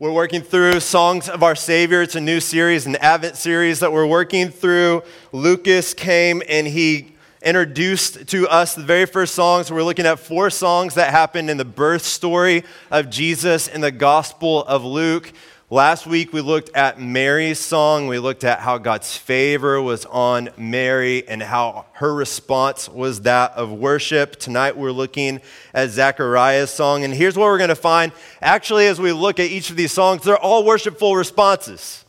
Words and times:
We're 0.00 0.10
working 0.12 0.40
through 0.40 0.80
Songs 0.80 1.28
of 1.28 1.42
Our 1.42 1.54
Savior. 1.54 2.00
It's 2.00 2.14
a 2.14 2.22
new 2.22 2.40
series, 2.40 2.86
an 2.86 2.96
Advent 2.96 3.36
series 3.36 3.80
that 3.80 3.92
we're 3.92 4.06
working 4.06 4.48
through. 4.48 5.02
Lucas 5.30 5.92
came 5.92 6.42
and 6.48 6.66
he 6.66 7.16
introduced 7.42 8.26
to 8.28 8.48
us 8.48 8.74
the 8.74 8.82
very 8.82 9.04
first 9.04 9.34
songs. 9.34 9.70
We're 9.70 9.82
looking 9.82 10.06
at 10.06 10.18
four 10.18 10.48
songs 10.48 10.94
that 10.94 11.10
happened 11.10 11.50
in 11.50 11.58
the 11.58 11.66
birth 11.66 12.00
story 12.00 12.64
of 12.90 13.10
Jesus 13.10 13.68
in 13.68 13.82
the 13.82 13.90
Gospel 13.90 14.64
of 14.64 14.86
Luke. 14.86 15.34
Last 15.72 16.04
week 16.04 16.32
we 16.32 16.40
looked 16.40 16.74
at 16.74 17.00
Mary's 17.00 17.60
song. 17.60 18.08
We 18.08 18.18
looked 18.18 18.42
at 18.42 18.58
how 18.58 18.78
God's 18.78 19.16
favor 19.16 19.80
was 19.80 20.04
on 20.06 20.48
Mary 20.56 21.22
and 21.28 21.40
how 21.40 21.86
her 21.92 22.12
response 22.12 22.88
was 22.88 23.20
that 23.20 23.52
of 23.52 23.70
worship. 23.70 24.34
Tonight 24.34 24.76
we're 24.76 24.90
looking 24.90 25.40
at 25.72 25.90
Zechariah's 25.90 26.72
song. 26.72 27.04
And 27.04 27.14
here's 27.14 27.36
what 27.36 27.44
we're 27.44 27.58
going 27.58 27.68
to 27.68 27.76
find. 27.76 28.10
Actually, 28.42 28.88
as 28.88 29.00
we 29.00 29.12
look 29.12 29.38
at 29.38 29.46
each 29.46 29.70
of 29.70 29.76
these 29.76 29.92
songs, 29.92 30.24
they're 30.24 30.36
all 30.36 30.64
worshipful 30.64 31.14
responses. 31.14 32.04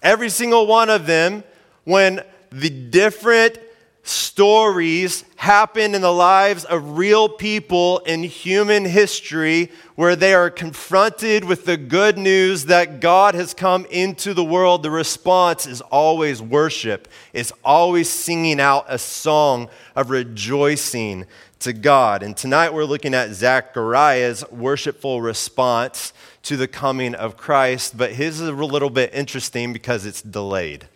Every 0.00 0.30
single 0.30 0.68
one 0.68 0.88
of 0.88 1.04
them, 1.04 1.42
when 1.82 2.22
the 2.52 2.70
different 2.70 3.58
stories 4.02 5.24
happen 5.36 5.94
in 5.94 6.02
the 6.02 6.12
lives 6.12 6.64
of 6.64 6.98
real 6.98 7.28
people 7.28 7.98
in 8.00 8.22
human 8.22 8.84
history 8.84 9.70
where 9.94 10.16
they 10.16 10.34
are 10.34 10.50
confronted 10.50 11.44
with 11.44 11.64
the 11.64 11.76
good 11.76 12.18
news 12.18 12.64
that 12.64 13.00
God 13.00 13.34
has 13.34 13.54
come 13.54 13.86
into 13.90 14.34
the 14.34 14.44
world, 14.44 14.82
the 14.82 14.90
response 14.90 15.66
is 15.66 15.80
always 15.82 16.42
worship. 16.42 17.08
It's 17.32 17.52
always 17.64 18.08
singing 18.08 18.58
out 18.58 18.86
a 18.88 18.98
song 18.98 19.68
of 19.94 20.10
rejoicing 20.10 21.26
to 21.60 21.72
God. 21.72 22.22
And 22.22 22.36
tonight 22.36 22.74
we're 22.74 22.84
looking 22.84 23.14
at 23.14 23.30
Zechariah's 23.32 24.44
worshipful 24.50 25.22
response 25.22 26.12
to 26.42 26.56
the 26.56 26.66
coming 26.66 27.14
of 27.14 27.36
Christ, 27.36 27.96
but 27.96 28.12
his 28.12 28.40
is 28.40 28.48
a 28.48 28.52
little 28.52 28.90
bit 28.90 29.14
interesting 29.14 29.72
because 29.72 30.04
it's 30.04 30.22
delayed. 30.22 30.88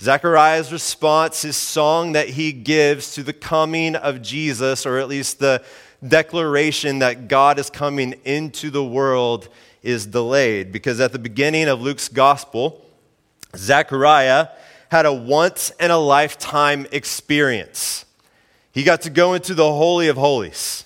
Zechariah's 0.00 0.70
response, 0.70 1.42
his 1.42 1.56
song 1.56 2.12
that 2.12 2.28
he 2.28 2.52
gives 2.52 3.14
to 3.14 3.22
the 3.22 3.32
coming 3.32 3.96
of 3.96 4.22
Jesus, 4.22 4.86
or 4.86 4.98
at 4.98 5.08
least 5.08 5.40
the 5.40 5.64
declaration 6.06 7.00
that 7.00 7.26
God 7.26 7.58
is 7.58 7.68
coming 7.68 8.12
into 8.24 8.70
the 8.70 8.84
world, 8.84 9.48
is 9.82 10.06
delayed. 10.06 10.70
Because 10.70 11.00
at 11.00 11.12
the 11.12 11.18
beginning 11.18 11.68
of 11.68 11.80
Luke's 11.80 12.08
gospel, 12.08 12.84
Zechariah 13.56 14.48
had 14.90 15.04
a 15.04 15.12
once 15.12 15.72
in 15.80 15.90
a 15.90 15.98
lifetime 15.98 16.86
experience. 16.92 18.04
He 18.72 18.84
got 18.84 19.02
to 19.02 19.10
go 19.10 19.34
into 19.34 19.54
the 19.54 19.72
Holy 19.72 20.08
of 20.08 20.16
Holies. 20.16 20.84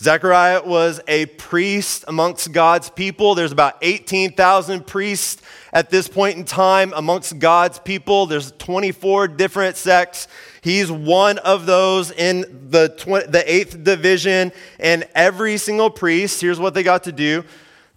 Zechariah 0.00 0.62
was 0.64 1.00
a 1.06 1.26
priest 1.26 2.04
amongst 2.08 2.52
God's 2.52 2.90
people. 2.90 3.34
There's 3.34 3.52
about 3.52 3.76
18,000 3.80 4.86
priests 4.86 5.40
at 5.72 5.90
this 5.90 6.08
point 6.08 6.36
in 6.36 6.44
time 6.44 6.92
amongst 6.96 7.38
God's 7.38 7.78
people. 7.78 8.26
There's 8.26 8.52
24 8.52 9.28
different 9.28 9.76
sects. 9.76 10.26
He's 10.62 10.90
one 10.90 11.38
of 11.38 11.66
those 11.66 12.10
in 12.10 12.68
the, 12.70 12.88
tw- 12.88 13.30
the 13.30 13.44
eighth 13.46 13.84
division. 13.84 14.52
And 14.80 15.06
every 15.14 15.56
single 15.58 15.90
priest, 15.90 16.40
here's 16.40 16.58
what 16.58 16.74
they 16.74 16.82
got 16.82 17.04
to 17.04 17.12
do 17.12 17.44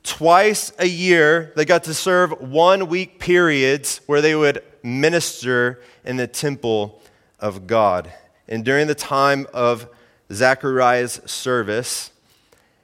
twice 0.07 0.71
a 0.79 0.85
year, 0.85 1.51
they 1.57 1.65
got 1.65 1.83
to 1.83 1.93
serve 1.93 2.31
one 2.39 2.87
week 2.87 3.19
periods 3.19 3.99
where 4.05 4.21
they 4.21 4.35
would 4.35 4.63
minister 4.81 5.81
in 6.05 6.15
the 6.15 6.27
temple 6.27 7.01
of 7.39 7.67
God. 7.67 8.11
And 8.47 8.63
during 8.63 8.87
the 8.87 8.95
time 8.95 9.47
of 9.53 9.87
Zechariah's 10.31 11.21
service, 11.25 12.11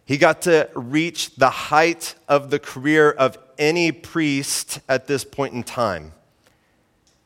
he 0.06 0.18
got 0.18 0.42
to 0.44 0.70
reach 0.74 1.36
the 1.36 1.50
height 1.50 2.16
of 2.28 2.50
the 2.50 2.60
career 2.60 3.12
of 3.12 3.38
any 3.58 3.92
priest 3.92 4.80
at 4.90 5.08
this 5.08 5.24
point 5.24 5.54
in 5.54 5.64
time. 5.64 6.14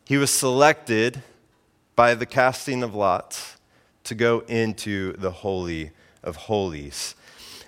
He 0.05 0.17
was 0.17 0.31
selected 0.31 1.23
by 1.95 2.13
the 2.15 2.25
casting 2.25 2.83
of 2.83 2.93
lots 2.95 3.57
to 4.03 4.15
go 4.15 4.39
into 4.47 5.13
the 5.13 5.31
Holy 5.31 5.91
of 6.23 6.35
Holies. 6.35 7.15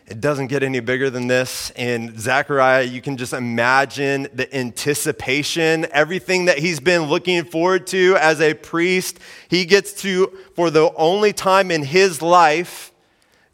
It 0.09 0.22
doesn't 0.22 0.47
get 0.47 0.64
any 0.64 0.80
bigger 0.80 1.12
than 1.12 1.28
this. 1.28 1.72
In 1.75 2.18
Zechariah, 2.18 2.81
you 2.81 3.00
can 3.00 3.16
just 3.16 3.31
imagine 3.31 4.28
the 4.34 4.52
anticipation, 4.56 5.86
everything 5.92 6.46
that 6.46 6.58
he's 6.58 6.80
been 6.80 7.03
looking 7.03 7.46
forward 7.46 7.86
to 7.88 8.18
as 8.20 8.42
a 8.42 8.56
priest. 8.56 9.20
He 9.50 9.66
gets 9.66 9.94
to, 10.02 10.36
for 10.56 10.72
the 10.72 10.92
only 10.96 11.31
time 11.31 11.70
in 11.70 11.84
his 11.84 12.24
life, 12.24 12.92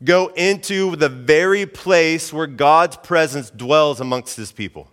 go 0.02 0.28
into 0.28 0.96
the 0.96 1.10
very 1.10 1.66
place 1.66 2.32
where 2.32 2.48
God's 2.48 2.96
presence 2.96 3.50
dwells 3.50 4.00
amongst 4.00 4.38
his 4.38 4.54
people. 4.54 4.90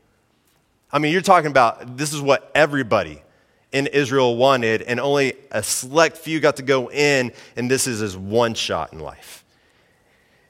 I 0.91 0.99
mean, 0.99 1.13
you're 1.13 1.23
talking 1.23 1.51
about 1.51 1.97
this 1.97 2.13
is 2.13 2.21
what 2.21 2.51
everybody 2.57 3.23
in 3.71 3.87
Israel 3.87 4.37
wanted, 4.37 4.83
and 4.83 4.99
only 4.99 5.35
a 5.53 5.63
select 5.63 6.17
few 6.17 6.41
got 6.41 6.57
to 6.57 6.63
go 6.63 6.91
in, 6.91 7.33
and 7.55 7.71
this 7.71 7.87
is 7.87 8.01
his 8.01 8.17
one 8.17 8.55
shot 8.55 8.93
in 8.93 8.99
life. 8.99 9.42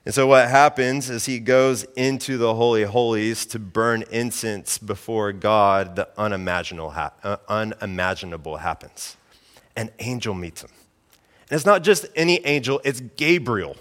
And 0.05 0.13
so, 0.13 0.27
what 0.27 0.49
happens 0.49 1.09
is 1.09 1.27
he 1.27 1.39
goes 1.39 1.85
into 1.95 2.37
the 2.37 2.55
Holy 2.55 2.83
Holies 2.83 3.47
to 3.47 3.61
burn 3.61 4.03
incense 4.11 4.77
before 4.77 5.33
God. 5.33 5.95
The 5.95 6.09
unimaginable, 6.19 6.91
ha- 6.91 7.13
uh, 7.23 7.37
unimaginable 7.49 8.57
happens. 8.57 9.17
An 9.77 9.91
angel 10.01 10.35
meets 10.35 10.63
him. 10.63 10.71
And 11.49 11.57
it's 11.57 11.67
not 11.67 11.85
just 11.85 12.07
any 12.17 12.45
angel, 12.45 12.81
it's 12.85 13.01
Gabriel. 13.01 13.77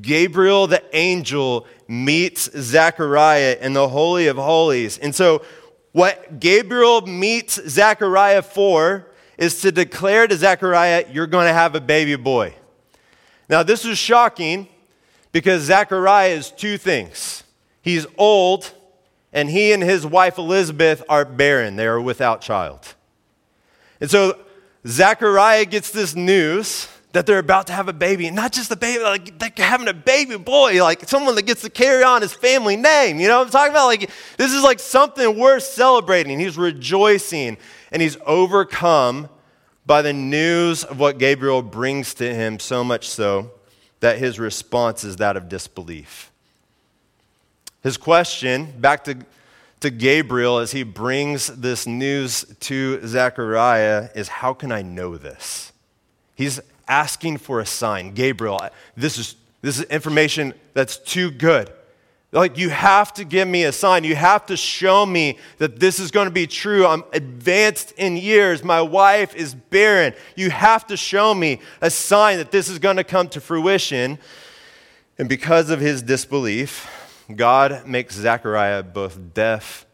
Gabriel, 0.00 0.66
the 0.66 0.82
angel, 0.96 1.66
meets 1.86 2.50
Zechariah 2.56 3.58
in 3.60 3.74
the 3.74 3.88
Holy 3.88 4.26
of 4.26 4.36
Holies. 4.36 4.98
And 4.98 5.14
so, 5.14 5.44
what 5.92 6.40
Gabriel 6.40 7.02
meets 7.02 7.60
Zechariah 7.68 8.42
for 8.42 9.06
is 9.38 9.60
to 9.60 9.70
declare 9.70 10.26
to 10.26 10.36
Zechariah, 10.36 11.04
You're 11.12 11.28
going 11.28 11.46
to 11.46 11.52
have 11.52 11.76
a 11.76 11.80
baby 11.80 12.16
boy. 12.16 12.54
Now, 13.48 13.62
this 13.62 13.84
is 13.84 13.98
shocking 13.98 14.68
because 15.32 15.62
Zechariah 15.62 16.30
is 16.30 16.50
two 16.50 16.78
things. 16.78 17.42
He's 17.80 18.06
old, 18.16 18.70
and 19.32 19.48
he 19.48 19.72
and 19.72 19.82
his 19.82 20.06
wife 20.06 20.38
Elizabeth 20.38 21.02
are 21.08 21.24
barren. 21.24 21.76
They 21.76 21.86
are 21.86 22.00
without 22.00 22.42
child. 22.42 22.94
And 24.00 24.10
so 24.10 24.38
Zechariah 24.86 25.64
gets 25.64 25.90
this 25.90 26.14
news 26.14 26.88
that 27.12 27.26
they're 27.26 27.38
about 27.38 27.66
to 27.66 27.72
have 27.72 27.88
a 27.88 27.92
baby. 27.92 28.26
And 28.26 28.36
not 28.36 28.52
just 28.52 28.70
a 28.70 28.76
baby, 28.76 29.02
like 29.02 29.38
they're 29.38 29.66
having 29.66 29.88
a 29.88 29.94
baby 29.94 30.36
boy, 30.38 30.82
like 30.82 31.08
someone 31.08 31.34
that 31.34 31.42
gets 31.42 31.62
to 31.62 31.70
carry 31.70 32.02
on 32.02 32.22
his 32.22 32.32
family 32.32 32.76
name. 32.76 33.20
You 33.20 33.28
know 33.28 33.38
what 33.38 33.46
I'm 33.46 33.50
talking 33.50 33.72
about? 33.72 33.86
Like 33.86 34.10
this 34.36 34.52
is 34.52 34.62
like 34.62 34.80
something 34.80 35.38
worth 35.38 35.62
celebrating. 35.62 36.38
He's 36.38 36.56
rejoicing 36.56 37.58
and 37.90 38.00
he's 38.00 38.16
overcome 38.26 39.28
by 39.84 40.00
the 40.02 40.12
news 40.12 40.84
of 40.84 40.98
what 40.98 41.18
Gabriel 41.18 41.60
brings 41.60 42.14
to 42.14 42.34
him, 42.34 42.58
so 42.58 42.82
much 42.82 43.08
so 43.08 43.50
that 44.02 44.18
his 44.18 44.40
response 44.40 45.04
is 45.04 45.16
that 45.16 45.36
of 45.36 45.48
disbelief. 45.48 46.32
His 47.84 47.96
question, 47.96 48.74
back 48.80 49.04
to, 49.04 49.16
to 49.78 49.90
Gabriel 49.90 50.58
as 50.58 50.72
he 50.72 50.82
brings 50.82 51.46
this 51.46 51.86
news 51.86 52.44
to 52.60 53.06
Zechariah, 53.06 54.08
is 54.16 54.26
How 54.26 54.54
can 54.54 54.72
I 54.72 54.82
know 54.82 55.16
this? 55.16 55.72
He's 56.34 56.58
asking 56.88 57.38
for 57.38 57.60
a 57.60 57.66
sign. 57.66 58.12
Gabriel, 58.12 58.60
this 58.96 59.18
is, 59.18 59.36
this 59.60 59.78
is 59.78 59.84
information 59.84 60.54
that's 60.74 60.96
too 60.96 61.30
good. 61.30 61.70
Like, 62.34 62.56
you 62.56 62.70
have 62.70 63.12
to 63.14 63.24
give 63.24 63.46
me 63.46 63.64
a 63.64 63.72
sign. 63.72 64.04
You 64.04 64.16
have 64.16 64.46
to 64.46 64.56
show 64.56 65.04
me 65.04 65.38
that 65.58 65.78
this 65.78 66.00
is 66.00 66.10
going 66.10 66.28
to 66.28 66.32
be 66.32 66.46
true. 66.46 66.86
I'm 66.86 67.04
advanced 67.12 67.92
in 67.98 68.16
years. 68.16 68.64
My 68.64 68.80
wife 68.80 69.34
is 69.36 69.54
barren. 69.54 70.14
You 70.34 70.48
have 70.48 70.86
to 70.86 70.96
show 70.96 71.34
me 71.34 71.60
a 71.82 71.90
sign 71.90 72.38
that 72.38 72.50
this 72.50 72.70
is 72.70 72.78
going 72.78 72.96
to 72.96 73.04
come 73.04 73.28
to 73.28 73.40
fruition. 73.40 74.18
And 75.18 75.28
because 75.28 75.68
of 75.68 75.80
his 75.80 76.00
disbelief, 76.00 76.90
God 77.36 77.86
makes 77.86 78.14
Zechariah 78.14 78.82
both 78.82 79.34
deaf 79.34 79.84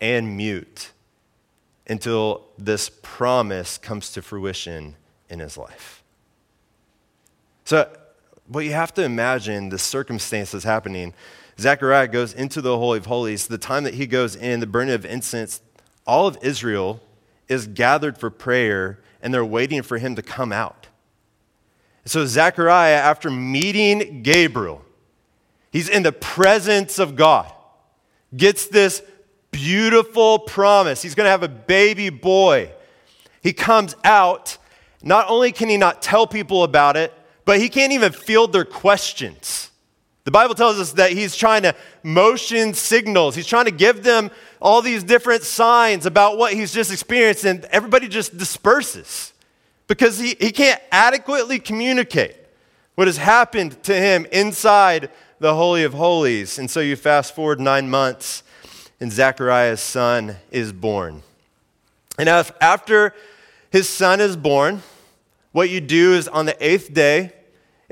and 0.00 0.36
mute 0.36 0.92
until 1.88 2.44
this 2.58 2.90
promise 3.02 3.76
comes 3.76 4.12
to 4.12 4.22
fruition 4.22 4.94
in 5.28 5.40
his 5.40 5.56
life. 5.56 6.04
So, 7.64 7.90
what 8.46 8.64
you 8.64 8.72
have 8.72 8.94
to 8.94 9.02
imagine 9.02 9.68
the 9.68 9.78
circumstances 9.78 10.62
happening 10.62 11.14
Zechariah 11.58 12.08
goes 12.08 12.32
into 12.32 12.60
the 12.60 12.76
Holy 12.78 12.98
of 12.98 13.06
Holies. 13.06 13.46
The 13.46 13.58
time 13.58 13.84
that 13.84 13.94
he 13.94 14.06
goes 14.06 14.34
in, 14.36 14.60
the 14.60 14.66
burning 14.66 14.94
of 14.94 15.04
incense, 15.04 15.60
all 16.06 16.26
of 16.26 16.38
Israel 16.42 17.00
is 17.48 17.66
gathered 17.66 18.18
for 18.18 18.30
prayer 18.30 19.00
and 19.20 19.32
they're 19.32 19.44
waiting 19.44 19.82
for 19.82 19.98
him 19.98 20.16
to 20.16 20.22
come 20.22 20.52
out. 20.52 20.88
So, 22.04 22.26
Zechariah, 22.26 22.96
after 22.96 23.30
meeting 23.30 24.22
Gabriel, 24.22 24.84
he's 25.70 25.88
in 25.88 26.02
the 26.02 26.12
presence 26.12 26.98
of 26.98 27.14
God, 27.14 27.52
gets 28.36 28.66
this 28.66 29.02
beautiful 29.52 30.40
promise. 30.40 31.02
He's 31.02 31.14
going 31.14 31.26
to 31.26 31.30
have 31.30 31.44
a 31.44 31.48
baby 31.48 32.10
boy. 32.10 32.72
He 33.42 33.52
comes 33.52 33.94
out. 34.02 34.58
Not 35.02 35.28
only 35.28 35.52
can 35.52 35.68
he 35.68 35.76
not 35.76 36.02
tell 36.02 36.26
people 36.26 36.64
about 36.64 36.96
it, 36.96 37.12
but 37.44 37.60
he 37.60 37.68
can't 37.68 37.92
even 37.92 38.12
field 38.12 38.52
their 38.52 38.64
questions. 38.64 39.70
The 40.24 40.30
Bible 40.30 40.54
tells 40.54 40.78
us 40.78 40.92
that 40.92 41.12
he's 41.12 41.34
trying 41.34 41.62
to 41.62 41.74
motion 42.02 42.74
signals. 42.74 43.34
He's 43.34 43.46
trying 43.46 43.64
to 43.64 43.72
give 43.72 44.04
them 44.04 44.30
all 44.60 44.80
these 44.80 45.02
different 45.02 45.42
signs 45.42 46.06
about 46.06 46.38
what 46.38 46.52
he's 46.52 46.72
just 46.72 46.92
experienced, 46.92 47.44
and 47.44 47.64
everybody 47.66 48.06
just 48.06 48.38
disperses 48.38 49.32
because 49.88 50.18
he, 50.18 50.36
he 50.40 50.52
can't 50.52 50.80
adequately 50.92 51.58
communicate 51.58 52.36
what 52.94 53.08
has 53.08 53.16
happened 53.16 53.82
to 53.82 53.94
him 53.94 54.26
inside 54.30 55.10
the 55.40 55.54
Holy 55.54 55.82
of 55.82 55.94
Holies. 55.94 56.58
And 56.58 56.70
so 56.70 56.78
you 56.78 56.94
fast 56.94 57.34
forward 57.34 57.58
nine 57.60 57.90
months, 57.90 58.44
and 59.00 59.10
Zechariah's 59.10 59.80
son 59.80 60.36
is 60.52 60.72
born. 60.72 61.22
And 62.16 62.28
after 62.28 63.14
his 63.70 63.88
son 63.88 64.20
is 64.20 64.36
born, 64.36 64.82
what 65.50 65.68
you 65.68 65.80
do 65.80 66.14
is 66.14 66.28
on 66.28 66.46
the 66.46 66.56
eighth 66.64 66.94
day, 66.94 67.32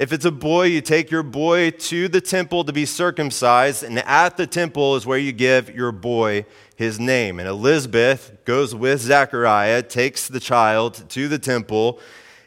if 0.00 0.14
it's 0.14 0.24
a 0.24 0.30
boy, 0.30 0.62
you 0.62 0.80
take 0.80 1.10
your 1.10 1.22
boy 1.22 1.72
to 1.72 2.08
the 2.08 2.22
temple 2.22 2.64
to 2.64 2.72
be 2.72 2.86
circumcised, 2.86 3.82
and 3.82 3.98
at 3.98 4.38
the 4.38 4.46
temple 4.46 4.96
is 4.96 5.04
where 5.04 5.18
you 5.18 5.30
give 5.30 5.68
your 5.74 5.92
boy 5.92 6.46
his 6.74 6.98
name. 6.98 7.38
And 7.38 7.46
Elizabeth 7.46 8.34
goes 8.46 8.74
with 8.74 9.02
Zechariah, 9.02 9.82
takes 9.82 10.26
the 10.26 10.40
child 10.40 11.04
to 11.10 11.28
the 11.28 11.38
temple, 11.38 12.00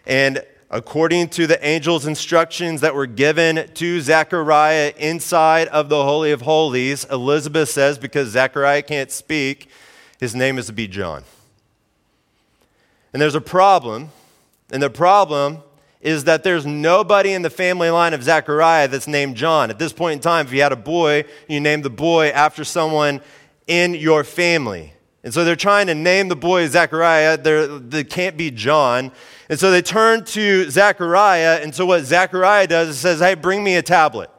and 0.08 0.44
according 0.72 1.30
to 1.30 1.46
the 1.46 1.64
angel's 1.64 2.08
instructions 2.08 2.82
that 2.82 2.96
were 2.96 3.06
given 3.06 3.70
to 3.76 4.02
Zechariah 4.02 4.92
inside 4.98 5.68
of 5.68 5.90
the 5.90 6.04
Holy 6.04 6.32
of 6.32 6.42
Holies, 6.42 7.06
Elizabeth 7.06 7.70
says, 7.70 8.00
because 8.00 8.30
Zechariah 8.30 8.82
can't 8.82 9.12
speak, 9.12 9.70
his 10.20 10.34
name 10.34 10.58
is 10.58 10.66
to 10.66 10.74
be 10.74 10.88
John. 10.88 11.24
And 13.14 13.22
there's 13.22 13.36
a 13.36 13.42
problem, 13.42 14.10
and 14.72 14.82
the 14.82 14.90
problem 14.90 15.62
is 16.04 16.26
that 16.26 16.44
there's 16.44 16.66
nobody 16.66 17.32
in 17.32 17.42
the 17.42 17.50
family 17.50 17.90
line 17.90 18.14
of 18.14 18.22
Zechariah 18.22 18.90
that's 18.90 19.08
named 19.08 19.38
John. 19.38 19.70
At 19.70 19.80
this 19.80 19.94
point 19.94 20.16
in 20.16 20.20
time, 20.20 20.46
if 20.46 20.54
you 20.54 20.62
had 20.62 20.74
a 20.74 20.76
boy, 20.76 21.24
you 21.48 21.62
named 21.62 21.86
the 21.86 21.90
boy 21.90 22.28
after 22.28 22.66
someone 22.66 23.22
in 23.68 23.96
your 23.96 24.26
family. 24.26 24.94
And 25.24 25.34
so 25.34 25.46
they're 25.46 25.56
trying 25.56 25.88
to 25.88 25.96
name 25.96 26.28
the 26.28 26.36
boy 26.36 26.68
Zechariah. 26.68 27.38
they 27.38 28.04
can't 28.04 28.36
be 28.36 28.52
John. 28.52 29.14
And 29.48 29.58
so 29.58 29.72
they 29.72 29.82
turn 29.82 30.26
to 30.26 30.70
Zechariah. 30.70 31.62
And 31.64 31.74
so 31.74 31.86
what 31.86 32.04
Zechariah 32.04 32.68
does 32.68 32.90
is 32.90 33.00
says, 33.00 33.22
Hey, 33.22 33.36
bring 33.36 33.64
me 33.64 33.78
a 33.78 33.82
tablet. 33.82 34.30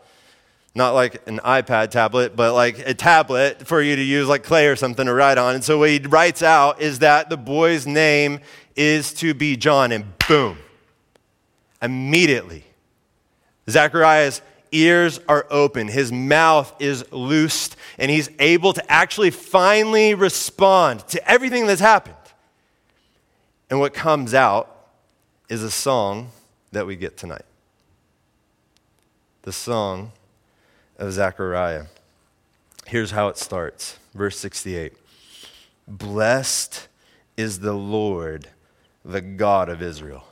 Not 0.74 0.92
like 0.92 1.26
an 1.26 1.38
iPad 1.38 1.90
tablet, 1.90 2.36
but 2.36 2.52
like 2.52 2.80
a 2.80 2.92
tablet 2.92 3.66
for 3.66 3.80
you 3.80 3.96
to 3.96 4.02
use 4.02 4.28
like 4.28 4.42
clay 4.42 4.66
or 4.66 4.76
something 4.76 5.06
to 5.06 5.14
write 5.14 5.38
on. 5.38 5.54
And 5.54 5.64
so 5.64 5.78
what 5.78 5.88
he 5.88 5.98
writes 5.98 6.42
out 6.42 6.82
is 6.82 6.98
that 6.98 7.30
the 7.30 7.38
boy's 7.38 7.86
name 7.86 8.40
is 8.76 9.14
to 9.14 9.32
be 9.32 9.56
John. 9.56 9.92
And 9.92 10.04
boom, 10.28 10.58
immediately. 11.84 12.64
Zechariah's 13.68 14.40
ears 14.72 15.20
are 15.28 15.46
open, 15.50 15.86
his 15.86 16.10
mouth 16.10 16.74
is 16.80 17.04
loosed, 17.12 17.76
and 17.98 18.10
he's 18.10 18.28
able 18.40 18.72
to 18.72 18.90
actually 18.90 19.30
finally 19.30 20.14
respond 20.14 21.06
to 21.08 21.30
everything 21.30 21.66
that's 21.66 21.80
happened. 21.80 22.16
And 23.70 23.78
what 23.78 23.94
comes 23.94 24.34
out 24.34 24.88
is 25.48 25.62
a 25.62 25.70
song 25.70 26.30
that 26.72 26.86
we 26.86 26.96
get 26.96 27.16
tonight 27.16 27.44
the 29.42 29.52
song 29.52 30.10
of 30.98 31.12
Zechariah. 31.12 31.84
Here's 32.86 33.10
how 33.10 33.28
it 33.28 33.36
starts, 33.36 33.98
verse 34.14 34.38
68 34.38 34.94
Blessed 35.86 36.88
is 37.36 37.60
the 37.60 37.74
Lord, 37.74 38.48
the 39.04 39.20
God 39.20 39.68
of 39.68 39.82
Israel 39.82 40.24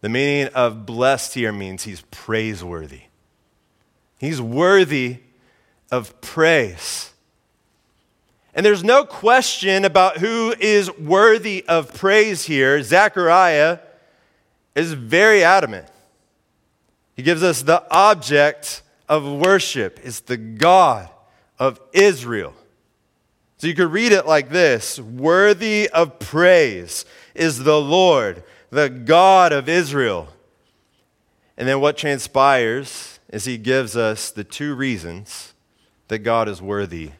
the 0.00 0.08
meaning 0.08 0.52
of 0.54 0.86
blessed 0.86 1.34
here 1.34 1.52
means 1.52 1.84
he's 1.84 2.02
praiseworthy. 2.10 3.02
He's 4.18 4.40
worthy 4.40 5.18
of 5.90 6.20
praise. 6.20 7.12
And 8.54 8.66
there's 8.66 8.84
no 8.84 9.04
question 9.04 9.84
about 9.84 10.18
who 10.18 10.54
is 10.58 10.90
worthy 10.98 11.64
of 11.68 11.94
praise 11.94 12.44
here. 12.44 12.82
Zechariah 12.82 13.78
is 14.74 14.92
very 14.92 15.44
adamant. 15.44 15.86
He 17.14 17.22
gives 17.22 17.42
us 17.42 17.62
the 17.62 17.84
object 17.90 18.82
of 19.08 19.24
worship, 19.24 20.00
it's 20.02 20.20
the 20.20 20.36
God 20.36 21.08
of 21.58 21.80
Israel. 21.92 22.54
So 23.58 23.66
you 23.66 23.74
could 23.74 23.92
read 23.92 24.12
it 24.12 24.26
like 24.26 24.48
this 24.48 24.98
Worthy 24.98 25.88
of 25.90 26.18
praise 26.18 27.04
is 27.34 27.58
the 27.58 27.80
Lord 27.80 28.42
the 28.70 28.88
God 28.88 29.52
of 29.52 29.68
Israel. 29.68 30.28
And 31.56 31.68
then 31.68 31.80
what 31.80 31.96
transpires 31.96 33.20
is 33.28 33.44
he 33.44 33.58
gives 33.58 33.96
us 33.96 34.30
the 34.30 34.44
two 34.44 34.74
reasons 34.74 35.54
that 36.08 36.20
God 36.20 36.48
is 36.48 36.62
worthy 36.62 37.10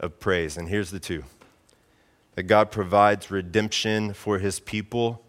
of 0.00 0.18
praise. 0.18 0.56
And 0.56 0.68
here's 0.68 0.90
the 0.90 1.00
two 1.00 1.24
that 2.34 2.44
God 2.44 2.70
provides 2.70 3.30
redemption 3.30 4.14
for 4.14 4.38
his 4.38 4.58
people, 4.58 5.22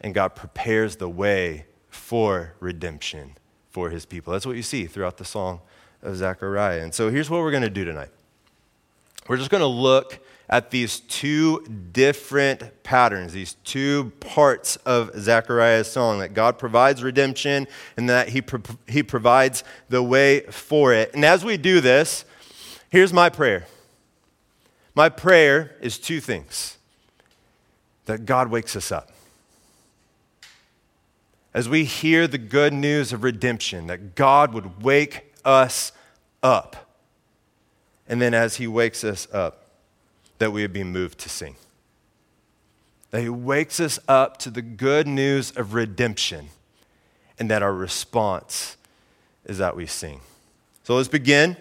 and 0.00 0.14
God 0.14 0.36
prepares 0.36 0.96
the 0.96 1.08
way 1.08 1.66
for 1.88 2.54
redemption 2.60 3.36
for 3.70 3.90
his 3.90 4.06
people. 4.06 4.32
That's 4.32 4.46
what 4.46 4.54
you 4.54 4.62
see 4.62 4.86
throughout 4.86 5.16
the 5.16 5.24
song 5.24 5.60
of 6.02 6.16
Zechariah. 6.16 6.82
And 6.82 6.94
so 6.94 7.10
here's 7.10 7.28
what 7.28 7.40
we're 7.40 7.50
going 7.50 7.64
to 7.64 7.70
do 7.70 7.84
tonight 7.84 8.10
we're 9.28 9.36
just 9.36 9.50
going 9.50 9.62
to 9.62 9.66
look 9.66 10.20
at 10.48 10.70
these 10.70 11.00
two 11.00 11.64
different 11.92 12.82
patterns, 12.82 13.32
these 13.32 13.54
two 13.64 14.12
parts 14.20 14.76
of 14.76 15.10
Zechariah's 15.18 15.90
song 15.90 16.20
that 16.20 16.34
God 16.34 16.58
provides 16.58 17.02
redemption 17.02 17.66
and 17.96 18.08
that 18.08 18.28
he, 18.28 18.40
pro- 18.40 18.62
he 18.86 19.02
provides 19.02 19.64
the 19.88 20.02
way 20.02 20.40
for 20.42 20.92
it. 20.92 21.12
And 21.14 21.24
as 21.24 21.44
we 21.44 21.56
do 21.56 21.80
this, 21.80 22.24
here's 22.90 23.12
my 23.12 23.28
prayer. 23.28 23.66
My 24.94 25.08
prayer 25.08 25.76
is 25.80 25.98
two 25.98 26.20
things 26.20 26.78
that 28.06 28.24
God 28.24 28.48
wakes 28.48 28.76
us 28.76 28.92
up. 28.92 29.10
As 31.52 31.68
we 31.68 31.84
hear 31.84 32.26
the 32.28 32.38
good 32.38 32.72
news 32.72 33.12
of 33.12 33.24
redemption, 33.24 33.88
that 33.88 34.14
God 34.14 34.54
would 34.54 34.82
wake 34.82 35.34
us 35.44 35.90
up. 36.42 36.94
And 38.08 38.22
then 38.22 38.32
as 38.34 38.56
He 38.56 38.66
wakes 38.66 39.02
us 39.02 39.26
up, 39.32 39.65
that 40.38 40.52
we 40.52 40.62
would 40.62 40.72
be 40.72 40.84
moved 40.84 41.18
to 41.20 41.28
sing. 41.28 41.56
That 43.10 43.22
He 43.22 43.28
wakes 43.28 43.80
us 43.80 43.98
up 44.08 44.38
to 44.38 44.50
the 44.50 44.62
good 44.62 45.06
news 45.06 45.50
of 45.52 45.74
redemption, 45.74 46.48
and 47.38 47.50
that 47.50 47.62
our 47.62 47.72
response 47.72 48.76
is 49.44 49.58
that 49.58 49.76
we 49.76 49.86
sing. 49.86 50.20
So 50.82 50.96
let's 50.96 51.08
begin. 51.08 51.56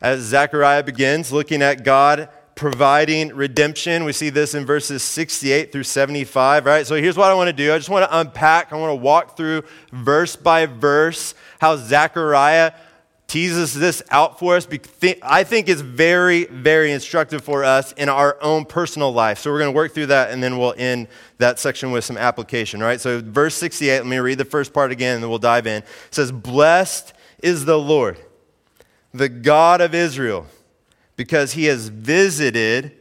As 0.00 0.20
Zechariah 0.20 0.82
begins, 0.82 1.32
looking 1.32 1.62
at 1.62 1.84
God 1.84 2.28
providing 2.54 3.34
redemption. 3.34 4.04
We 4.04 4.12
see 4.12 4.30
this 4.30 4.54
in 4.54 4.64
verses 4.64 5.02
68 5.02 5.72
through 5.72 5.82
75, 5.82 6.66
right? 6.66 6.86
So 6.86 6.94
here's 6.94 7.16
what 7.16 7.30
I 7.30 7.34
want 7.34 7.48
to 7.48 7.52
do. 7.52 7.72
I 7.72 7.78
just 7.78 7.88
want 7.88 8.08
to 8.08 8.18
unpack, 8.18 8.72
I 8.72 8.76
want 8.76 8.90
to 8.90 9.02
walk 9.02 9.36
through 9.36 9.64
verse 9.92 10.36
by 10.36 10.66
verse 10.66 11.34
how 11.60 11.76
Zechariah 11.76 12.72
teases 13.26 13.74
this 13.74 14.02
out 14.10 14.38
for 14.38 14.56
us. 14.56 14.68
I 15.22 15.44
think 15.44 15.68
it's 15.68 15.80
very, 15.80 16.44
very 16.44 16.92
instructive 16.92 17.42
for 17.42 17.64
us 17.64 17.92
in 17.92 18.08
our 18.08 18.36
own 18.40 18.64
personal 18.64 19.12
life. 19.12 19.38
So 19.38 19.50
we're 19.50 19.60
going 19.60 19.72
to 19.72 19.76
work 19.76 19.92
through 19.92 20.06
that 20.06 20.30
and 20.30 20.42
then 20.42 20.58
we'll 20.58 20.74
end 20.76 21.08
that 21.38 21.58
section 21.58 21.90
with 21.90 22.04
some 22.04 22.16
application, 22.16 22.80
right? 22.80 23.00
So, 23.00 23.20
verse 23.20 23.54
68, 23.56 23.98
let 23.98 24.06
me 24.06 24.18
read 24.18 24.38
the 24.38 24.44
first 24.44 24.72
part 24.72 24.92
again 24.92 25.14
and 25.14 25.22
then 25.22 25.30
we'll 25.30 25.38
dive 25.38 25.66
in. 25.66 25.82
It 25.82 25.88
says, 26.10 26.30
Blessed 26.30 27.12
is 27.42 27.64
the 27.64 27.78
Lord, 27.78 28.18
the 29.12 29.28
God 29.28 29.80
of 29.80 29.94
Israel, 29.94 30.46
because 31.16 31.52
he 31.52 31.64
has 31.64 31.88
visited 31.88 32.92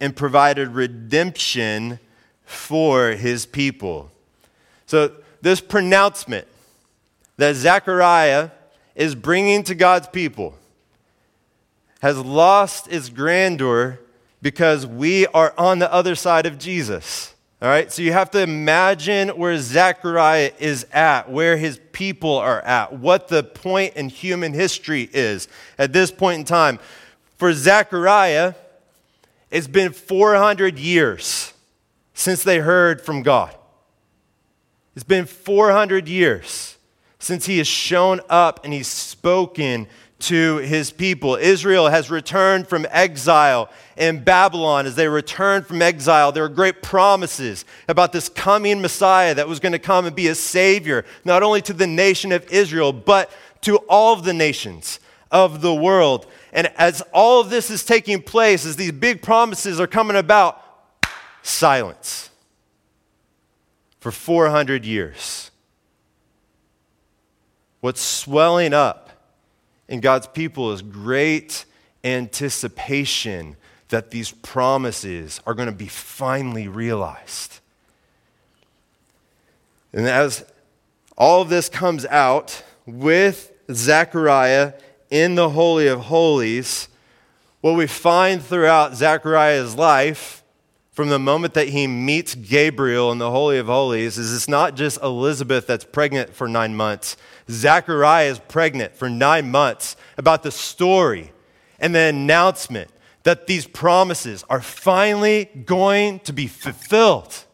and 0.00 0.16
provided 0.16 0.70
redemption 0.70 1.98
for 2.44 3.10
his 3.10 3.46
people. 3.46 4.10
So, 4.86 5.12
this 5.40 5.60
pronouncement 5.60 6.48
that 7.36 7.54
Zechariah 7.54 8.50
is 8.98 9.14
bringing 9.14 9.62
to 9.62 9.76
God's 9.76 10.08
people 10.08 10.54
has 12.00 12.18
lost 12.18 12.88
its 12.88 13.08
grandeur 13.08 14.00
because 14.42 14.86
we 14.86 15.26
are 15.28 15.54
on 15.56 15.78
the 15.78 15.92
other 15.92 16.16
side 16.16 16.46
of 16.46 16.58
Jesus. 16.58 17.34
All 17.62 17.68
right, 17.68 17.90
so 17.92 18.02
you 18.02 18.12
have 18.12 18.30
to 18.32 18.40
imagine 18.40 19.30
where 19.30 19.56
Zechariah 19.58 20.52
is 20.58 20.84
at, 20.92 21.30
where 21.30 21.56
his 21.56 21.80
people 21.92 22.36
are 22.36 22.60
at, 22.60 22.92
what 22.92 23.28
the 23.28 23.42
point 23.42 23.94
in 23.94 24.08
human 24.08 24.52
history 24.52 25.08
is 25.12 25.48
at 25.76 25.92
this 25.92 26.10
point 26.10 26.40
in 26.40 26.44
time. 26.44 26.78
For 27.36 27.52
Zechariah, 27.52 28.54
it's 29.50 29.66
been 29.68 29.92
400 29.92 30.78
years 30.78 31.52
since 32.14 32.42
they 32.42 32.58
heard 32.58 33.00
from 33.00 33.22
God. 33.22 33.54
It's 34.94 35.04
been 35.04 35.26
400 35.26 36.08
years 36.08 36.77
since 37.28 37.44
he 37.44 37.58
has 37.58 37.68
shown 37.68 38.22
up 38.30 38.64
and 38.64 38.72
he's 38.72 38.88
spoken 38.88 39.86
to 40.18 40.56
his 40.56 40.90
people. 40.90 41.36
Israel 41.36 41.88
has 41.88 42.10
returned 42.10 42.66
from 42.66 42.86
exile 42.88 43.70
in 43.98 44.24
Babylon. 44.24 44.86
As 44.86 44.96
they 44.96 45.08
returned 45.08 45.66
from 45.66 45.82
exile, 45.82 46.32
there 46.32 46.42
were 46.42 46.48
great 46.48 46.82
promises 46.82 47.66
about 47.86 48.12
this 48.12 48.30
coming 48.30 48.80
Messiah 48.80 49.34
that 49.34 49.46
was 49.46 49.60
going 49.60 49.72
to 49.72 49.78
come 49.78 50.06
and 50.06 50.16
be 50.16 50.28
a 50.28 50.34
savior, 50.34 51.04
not 51.22 51.42
only 51.42 51.60
to 51.60 51.74
the 51.74 51.86
nation 51.86 52.32
of 52.32 52.50
Israel, 52.50 52.94
but 52.94 53.30
to 53.60 53.76
all 53.90 54.14
of 54.14 54.24
the 54.24 54.32
nations 54.32 54.98
of 55.30 55.60
the 55.60 55.74
world. 55.74 56.26
And 56.54 56.68
as 56.78 57.02
all 57.12 57.42
of 57.42 57.50
this 57.50 57.68
is 57.68 57.84
taking 57.84 58.22
place, 58.22 58.64
as 58.64 58.76
these 58.76 58.92
big 58.92 59.20
promises 59.20 59.78
are 59.78 59.86
coming 59.86 60.16
about, 60.16 60.64
silence 61.42 62.30
for 64.00 64.10
400 64.10 64.86
years. 64.86 65.50
What's 67.80 68.00
swelling 68.00 68.74
up 68.74 69.10
in 69.88 70.00
God's 70.00 70.26
people 70.26 70.72
is 70.72 70.82
great 70.82 71.64
anticipation 72.04 73.56
that 73.88 74.10
these 74.10 74.30
promises 74.30 75.40
are 75.46 75.54
going 75.54 75.68
to 75.68 75.74
be 75.74 75.88
finally 75.88 76.68
realized. 76.68 77.60
And 79.92 80.06
as 80.06 80.44
all 81.16 81.42
of 81.42 81.48
this 81.48 81.68
comes 81.68 82.04
out 82.06 82.62
with 82.86 83.52
Zechariah 83.72 84.74
in 85.10 85.34
the 85.34 85.50
Holy 85.50 85.88
of 85.88 86.00
Holies, 86.02 86.88
what 87.60 87.72
we 87.72 87.86
find 87.86 88.42
throughout 88.42 88.94
Zechariah's 88.94 89.74
life 89.74 90.37
from 90.98 91.10
the 91.10 91.18
moment 91.20 91.54
that 91.54 91.68
he 91.68 91.86
meets 91.86 92.34
Gabriel 92.34 93.12
in 93.12 93.18
the 93.18 93.30
Holy 93.30 93.56
of 93.58 93.66
Holies 93.68 94.18
is 94.18 94.34
it's 94.34 94.48
not 94.48 94.74
just 94.74 95.00
Elizabeth 95.00 95.64
that's 95.64 95.84
pregnant 95.84 96.34
for 96.34 96.48
nine 96.48 96.74
months. 96.74 97.16
Zechariah 97.48 98.26
is 98.26 98.40
pregnant 98.40 98.96
for 98.96 99.08
nine 99.08 99.48
months 99.48 99.94
about 100.16 100.42
the 100.42 100.50
story 100.50 101.30
and 101.78 101.94
the 101.94 102.00
announcement 102.00 102.90
that 103.22 103.46
these 103.46 103.64
promises 103.64 104.44
are 104.50 104.60
finally 104.60 105.44
going 105.44 106.18
to 106.18 106.32
be 106.32 106.48
fulfilled. 106.48 107.44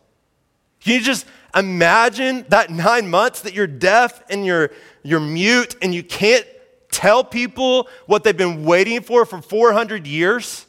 Can 0.81 0.95
you 0.95 1.01
just 1.03 1.27
imagine 1.55 2.47
that 2.49 2.71
nine 2.71 3.11
months 3.11 3.43
that 3.43 3.53
you're 3.53 3.67
deaf 3.67 4.23
and 4.31 4.47
you're, 4.47 4.71
you're 5.03 5.21
mute 5.21 5.77
and 5.83 5.95
you 5.95 6.03
can't 6.03 6.47
tell 6.91 7.23
people 7.23 7.91
what 8.07 8.25
they've 8.25 8.35
been 8.35 8.65
waiting 8.65 9.03
for 9.03 9.27
for 9.27 9.43
400 9.43 10.07
years? 10.07 10.65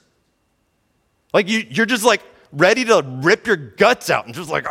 Like 1.34 1.48
you, 1.48 1.66
you're 1.70 1.86
just 1.86 2.04
like 2.04 2.22
ready 2.56 2.86
to 2.86 3.04
rip 3.22 3.48
your 3.48 3.56
guts 3.56 4.10
out 4.10 4.26
and 4.26 4.34
just 4.34 4.50
like, 4.50 4.66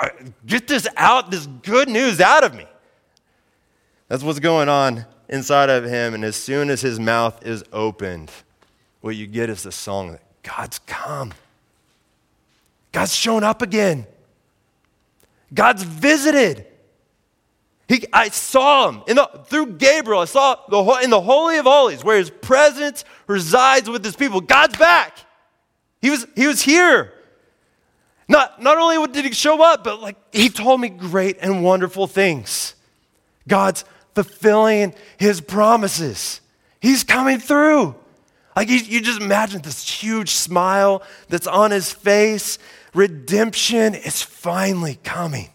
get 0.46 0.66
this 0.66 0.88
out, 0.96 1.30
this 1.30 1.46
good 1.46 1.88
news 1.88 2.20
out 2.20 2.44
of 2.44 2.54
me. 2.54 2.66
That's 4.08 4.22
what's 4.22 4.40
going 4.40 4.68
on 4.68 5.06
inside 5.28 5.70
of 5.70 5.84
him. 5.84 6.14
And 6.14 6.24
as 6.24 6.36
soon 6.36 6.70
as 6.70 6.80
his 6.80 6.98
mouth 6.98 7.44
is 7.46 7.64
opened, 7.72 8.30
what 9.00 9.16
you 9.16 9.26
get 9.26 9.50
is 9.50 9.62
the 9.62 9.72
song 9.72 10.12
that 10.12 10.22
God's 10.42 10.78
come. 10.80 11.32
God's 12.92 13.14
shown 13.14 13.42
up 13.42 13.62
again. 13.62 14.06
God's 15.52 15.82
visited. 15.82 16.66
He, 17.88 18.04
I 18.12 18.28
saw 18.28 18.88
him 18.88 19.02
in 19.06 19.16
the, 19.16 19.28
through 19.46 19.74
Gabriel. 19.74 20.20
I 20.20 20.26
saw 20.26 20.56
the, 20.68 20.82
in 21.02 21.10
the 21.10 21.20
Holy 21.20 21.58
of 21.58 21.64
Holies 21.64 22.02
where 22.02 22.18
his 22.18 22.30
presence 22.30 23.04
resides 23.26 23.90
with 23.90 24.04
his 24.04 24.16
people. 24.16 24.40
God's 24.40 24.76
back. 24.76 25.18
He 26.00 26.10
was, 26.10 26.26
he 26.34 26.46
was 26.46 26.62
here. 26.62 27.13
Not, 28.28 28.62
not 28.62 28.78
only 28.78 29.06
did 29.12 29.24
he 29.24 29.32
show 29.32 29.62
up, 29.62 29.84
but 29.84 30.00
like 30.00 30.16
he 30.32 30.48
told 30.48 30.80
me 30.80 30.88
great 30.88 31.38
and 31.40 31.62
wonderful 31.62 32.06
things. 32.06 32.74
God's 33.46 33.84
fulfilling 34.14 34.94
his 35.18 35.40
promises. 35.40 36.40
He's 36.80 37.04
coming 37.04 37.38
through. 37.38 37.94
Like 38.56 38.68
you, 38.68 38.76
you 38.76 39.00
just 39.00 39.20
imagine 39.20 39.62
this 39.62 39.88
huge 39.88 40.30
smile 40.30 41.02
that's 41.28 41.46
on 41.46 41.70
his 41.70 41.92
face. 41.92 42.58
Redemption 42.94 43.94
is 43.94 44.22
finally 44.22 44.98
coming. 45.02 45.50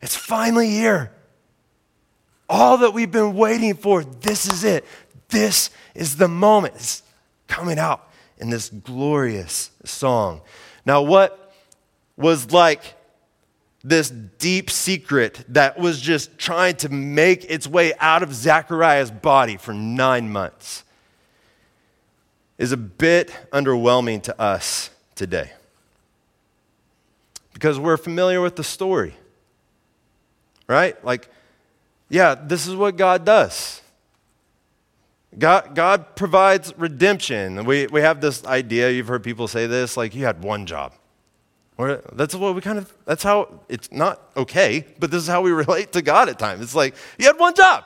It's 0.00 0.16
finally 0.16 0.70
here. 0.70 1.12
All 2.48 2.78
that 2.78 2.92
we've 2.92 3.10
been 3.10 3.34
waiting 3.34 3.74
for, 3.74 4.02
this 4.02 4.50
is 4.50 4.64
it. 4.64 4.84
This 5.28 5.70
is 5.94 6.16
the 6.16 6.28
moment. 6.28 6.74
It's 6.74 7.02
coming 7.46 7.78
out 7.78 8.08
in 8.38 8.50
this 8.50 8.68
glorious 8.68 9.70
song. 9.84 10.40
Now, 10.84 11.02
what 11.02 11.41
was 12.22 12.52
like 12.52 12.94
this 13.84 14.08
deep 14.08 14.70
secret 14.70 15.44
that 15.48 15.78
was 15.78 16.00
just 16.00 16.38
trying 16.38 16.76
to 16.76 16.88
make 16.88 17.44
its 17.50 17.66
way 17.66 17.92
out 18.00 18.22
of 18.22 18.32
Zechariah's 18.32 19.10
body 19.10 19.58
for 19.58 19.74
nine 19.74 20.32
months? 20.32 20.84
is 22.62 22.70
a 22.70 22.76
bit 22.76 23.28
underwhelming 23.50 24.22
to 24.22 24.40
us 24.40 24.90
today 25.16 25.50
because 27.52 27.76
we're 27.76 27.96
familiar 27.96 28.40
with 28.40 28.54
the 28.54 28.62
story, 28.62 29.16
right? 30.68 31.02
Like, 31.04 31.28
yeah, 32.08 32.36
this 32.36 32.68
is 32.68 32.76
what 32.76 32.96
God 32.96 33.24
does. 33.24 33.82
God, 35.36 35.74
God 35.74 36.14
provides 36.14 36.72
redemption. 36.76 37.64
We, 37.64 37.88
we 37.88 38.00
have 38.02 38.20
this 38.20 38.44
idea, 38.44 38.90
you've 38.90 39.08
heard 39.08 39.24
people 39.24 39.48
say 39.48 39.66
this, 39.66 39.96
like 39.96 40.14
you 40.14 40.24
had 40.24 40.44
one 40.44 40.64
job. 40.64 40.92
Or 41.78 42.02
that's 42.12 42.34
what 42.34 42.54
we 42.54 42.60
kind 42.60 42.78
of, 42.78 42.92
that's 43.04 43.22
how, 43.22 43.60
it's 43.68 43.90
not 43.90 44.20
okay, 44.36 44.86
but 44.98 45.10
this 45.10 45.22
is 45.22 45.28
how 45.28 45.40
we 45.40 45.50
relate 45.64 45.92
to 45.92 46.02
God 46.02 46.28
at 46.28 46.38
times. 46.38 46.62
It's 46.62 46.74
like, 46.74 46.94
you 47.18 47.26
had 47.26 47.38
one 47.38 47.54
job, 47.54 47.84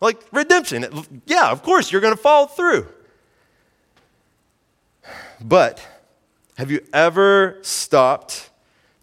like 0.00 0.20
redemption. 0.32 0.86
Yeah, 1.26 1.50
of 1.50 1.62
course, 1.62 1.92
you're 1.92 2.00
going 2.00 2.14
to 2.14 2.20
follow 2.20 2.46
through. 2.46 2.88
But 5.40 5.86
have 6.56 6.70
you 6.70 6.84
ever 6.92 7.58
stopped 7.62 8.50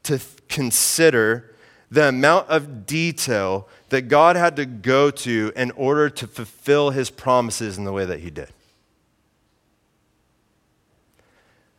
to 0.03 0.19
consider 0.49 1.55
the 1.89 2.09
amount 2.09 2.49
of 2.49 2.85
detail 2.85 3.67
that 3.89 4.03
God 4.03 4.35
had 4.35 4.57
to 4.57 4.65
go 4.65 5.09
to 5.11 5.53
in 5.55 5.71
order 5.71 6.09
to 6.09 6.27
fulfill 6.27 6.89
his 6.89 7.09
promises 7.09 7.77
in 7.77 7.85
the 7.85 7.93
way 7.93 8.05
that 8.05 8.19
he 8.19 8.29
did? 8.29 8.49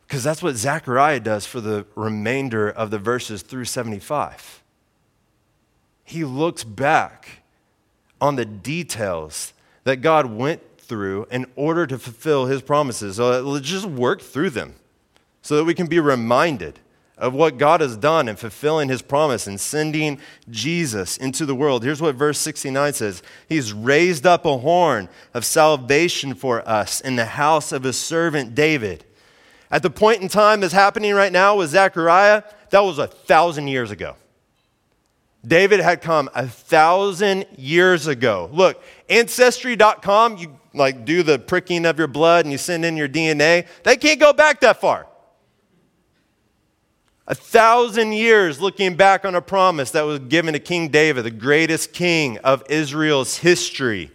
Because 0.07 0.23
that's 0.23 0.41
what 0.41 0.55
Zechariah 0.55 1.19
does 1.19 1.45
for 1.45 1.59
the 1.59 1.85
remainder 1.95 2.69
of 2.69 2.91
the 2.91 2.99
verses 2.99 3.41
through 3.41 3.65
75. 3.65 4.63
He 6.05 6.23
looks 6.23 6.63
back 6.63 7.43
on 8.21 8.37
the 8.37 8.45
details 8.45 9.53
that 9.83 9.97
God 9.97 10.27
went 10.27 10.61
through 10.79 11.27
in 11.29 11.45
order 11.57 11.85
to 11.85 11.99
fulfill 11.99 12.45
his 12.45 12.61
promises. 12.61 13.17
So 13.17 13.41
let's 13.41 13.67
just 13.67 13.85
work 13.85 14.21
through 14.21 14.51
them 14.51 14.75
so 15.41 15.57
that 15.57 15.65
we 15.65 15.73
can 15.73 15.87
be 15.87 15.99
reminded 15.99 16.79
of 17.17 17.33
what 17.33 17.57
God 17.57 17.81
has 17.81 17.97
done 17.97 18.29
in 18.29 18.35
fulfilling 18.35 18.89
his 18.89 19.01
promise 19.01 19.47
and 19.47 19.59
sending 19.59 20.19
Jesus 20.49 21.17
into 21.17 21.45
the 21.45 21.55
world. 21.55 21.83
Here's 21.83 22.01
what 22.01 22.15
verse 22.15 22.37
69 22.37 22.93
says 22.93 23.23
He's 23.49 23.73
raised 23.73 24.25
up 24.25 24.45
a 24.45 24.57
horn 24.57 25.09
of 25.33 25.43
salvation 25.43 26.35
for 26.35 26.67
us 26.67 27.01
in 27.01 27.15
the 27.15 27.25
house 27.25 27.71
of 27.71 27.83
his 27.83 27.99
servant 27.99 28.55
David. 28.55 29.03
At 29.69 29.83
the 29.83 29.89
point 29.89 30.21
in 30.21 30.29
time 30.29 30.61
that's 30.61 30.73
happening 30.73 31.13
right 31.13 31.31
now 31.31 31.57
with 31.57 31.69
Zechariah, 31.69 32.43
that 32.69 32.79
was 32.79 32.99
a 32.99 33.07
thousand 33.07 33.67
years 33.67 33.91
ago. 33.91 34.15
David 35.45 35.79
had 35.79 36.01
come 36.01 36.29
a 36.35 36.47
thousand 36.47 37.45
years 37.57 38.07
ago. 38.07 38.49
Look, 38.51 38.83
ancestry.com, 39.09 40.37
you 40.37 40.57
like 40.73 41.05
do 41.05 41.23
the 41.23 41.39
pricking 41.39 41.85
of 41.85 41.97
your 41.97 42.07
blood 42.07 42.45
and 42.45 42.51
you 42.51 42.57
send 42.57 42.85
in 42.85 42.97
your 42.97 43.09
DNA. 43.09 43.67
They 43.83 43.97
can't 43.97 44.19
go 44.19 44.33
back 44.33 44.59
that 44.61 44.79
far. 44.79 45.07
A 47.27 47.35
thousand 47.35 48.13
years 48.13 48.61
looking 48.61 48.95
back 48.95 49.25
on 49.25 49.35
a 49.35 49.41
promise 49.41 49.91
that 49.91 50.03
was 50.03 50.19
given 50.19 50.53
to 50.53 50.59
King 50.59 50.87
David, 50.87 51.23
the 51.23 51.31
greatest 51.31 51.91
king 51.91 52.37
of 52.39 52.63
Israel's 52.69 53.37
history. 53.37 54.11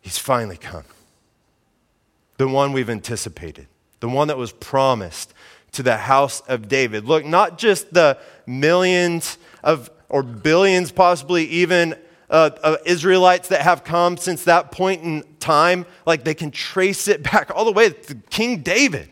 He's 0.00 0.18
finally 0.18 0.58
come. 0.58 0.84
The 2.36 2.48
one 2.48 2.72
we've 2.72 2.90
anticipated, 2.90 3.66
the 4.00 4.08
one 4.08 4.28
that 4.28 4.38
was 4.38 4.52
promised 4.52 5.32
to 5.72 5.82
the 5.82 5.96
house 5.96 6.40
of 6.42 6.68
David. 6.68 7.04
Look, 7.04 7.24
not 7.24 7.58
just 7.58 7.92
the 7.94 8.18
millions 8.46 9.38
of, 9.62 9.90
or 10.08 10.22
billions 10.22 10.90
possibly 10.90 11.44
even, 11.44 11.94
uh, 12.30 12.76
Israelites 12.84 13.48
that 13.48 13.62
have 13.62 13.84
come 13.84 14.16
since 14.16 14.44
that 14.44 14.70
point 14.70 15.02
in 15.02 15.24
time, 15.40 15.84
like 16.06 16.24
they 16.24 16.34
can 16.34 16.50
trace 16.50 17.08
it 17.08 17.22
back 17.30 17.50
all 17.54 17.64
the 17.64 17.72
way 17.72 17.90
to 17.90 18.14
King 18.30 18.62
David. 18.62 19.08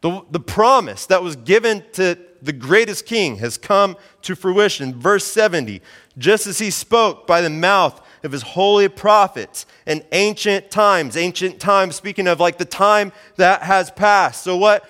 The, 0.00 0.22
the 0.30 0.40
promise 0.40 1.06
that 1.06 1.22
was 1.22 1.36
given 1.36 1.82
to 1.94 2.18
the 2.42 2.52
greatest 2.52 3.06
king 3.06 3.36
has 3.36 3.58
come 3.58 3.96
to 4.22 4.36
fruition. 4.36 4.94
Verse 5.00 5.24
70 5.24 5.82
just 6.18 6.46
as 6.46 6.58
he 6.58 6.70
spoke 6.70 7.26
by 7.26 7.40
the 7.40 7.50
mouth 7.50 8.00
of 8.22 8.32
his 8.32 8.42
holy 8.42 8.88
prophets 8.88 9.66
in 9.86 10.04
ancient 10.12 10.70
times, 10.70 11.16
ancient 11.16 11.60
times, 11.60 11.96
speaking 11.96 12.26
of 12.26 12.40
like 12.40 12.58
the 12.58 12.64
time 12.64 13.12
that 13.36 13.62
has 13.62 13.90
passed. 13.90 14.42
So, 14.42 14.56
what 14.56 14.88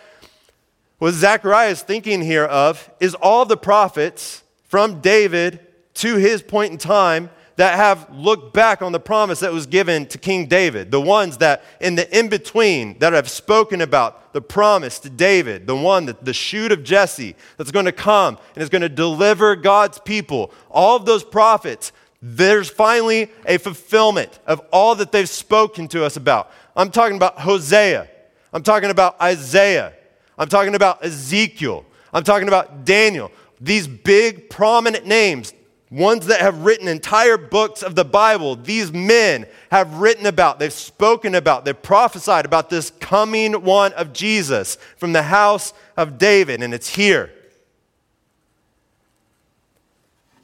Zechariah 1.05 1.71
is 1.71 1.83
thinking 1.83 2.23
here 2.23 2.45
of 2.45 2.91
is 3.01 3.15
all 3.15 3.45
the 3.45 3.57
prophets 3.57 4.43
from 4.65 5.01
David 5.01 5.61
to 5.95 6.17
his 6.17 6.43
point 6.43 6.73
in 6.73 6.79
time 6.79 7.31
that 7.57 7.77
have 7.77 8.09
looked 8.15 8.53
back 8.53 8.83
on 8.83 8.93
the 8.93 9.01
promise 9.01 9.41
that 9.41 9.53
was 9.53 9.67
given 9.67 10.07
to 10.07 10.19
King 10.19 10.47
David, 10.47 10.91
the 10.91 11.01
ones 11.01 11.39
that 11.39 11.65
in 11.81 11.95
the 11.95 12.19
in 12.19 12.29
between 12.29 12.99
that 12.99 13.15
have 13.15 13.31
spoken 13.31 13.81
about 13.81 14.35
the 14.35 14.43
promise 14.43 14.99
to 15.01 15.11
David, 15.11 15.67
the 15.67 15.77
one 15.77 16.05
that 16.07 16.25
the 16.25 16.35
shoot 16.35 16.71
of 16.71 16.85
Jesse 16.85 17.35
that's 17.57 17.71
going 17.71 17.87
to 17.87 17.93
come 17.93 18.39
and 18.55 18.63
is 18.63 18.69
going 18.69 18.83
to 18.83 18.91
deliver 18.91 19.57
God's 19.57 19.99
people. 19.99 20.53
All 20.71 20.97
of 20.97 21.07
those 21.07 21.25
prophets, 21.25 21.93
There's 22.23 22.69
finally 22.69 23.31
a 23.45 23.59
fulfillment 23.59 24.39
of 24.47 24.61
all 24.73 24.95
that 24.97 25.13
they've 25.13 25.29
spoken 25.29 25.89
to 25.89 26.05
us 26.05 26.17
about. 26.17 26.51
I'm 26.75 26.91
talking 26.91 27.17
about 27.17 27.39
Hosea. 27.39 28.09
I'm 28.53 28.63
talking 28.63 28.91
about 28.91 29.21
Isaiah. 29.21 29.93
I'm 30.39 30.49
talking 30.49 30.75
about 30.75 31.05
Ezekiel. 31.05 31.85
I'm 32.13 32.25
talking 32.25 32.49
about 32.49 32.85
Daniel. 32.85 33.31
These 33.61 33.87
big, 33.87 34.51
prominent 34.51 35.07
names, 35.07 35.53
ones 35.91 36.27
that 36.27 36.41
have 36.41 36.65
written 36.65 36.89
entire 36.89 37.37
books 37.37 37.83
of 37.83 37.95
the 37.95 38.05
Bible, 38.05 38.57
these 38.57 38.93
men 38.93 39.47
have 39.71 39.95
written 39.95 40.27
about, 40.27 40.59
they've 40.59 40.73
spoken 40.73 41.35
about, 41.35 41.65
they've 41.65 41.81
prophesied 41.81 42.45
about 42.45 42.71
this 42.71 42.91
coming 43.01 43.63
one 43.63 43.93
of 43.93 44.13
Jesus 44.13 44.77
from 44.97 45.13
the 45.13 45.23
house 45.23 45.73
of 45.97 46.19
David, 46.19 46.63
and 46.63 46.75
it's 46.75 46.89
here. 46.89 47.31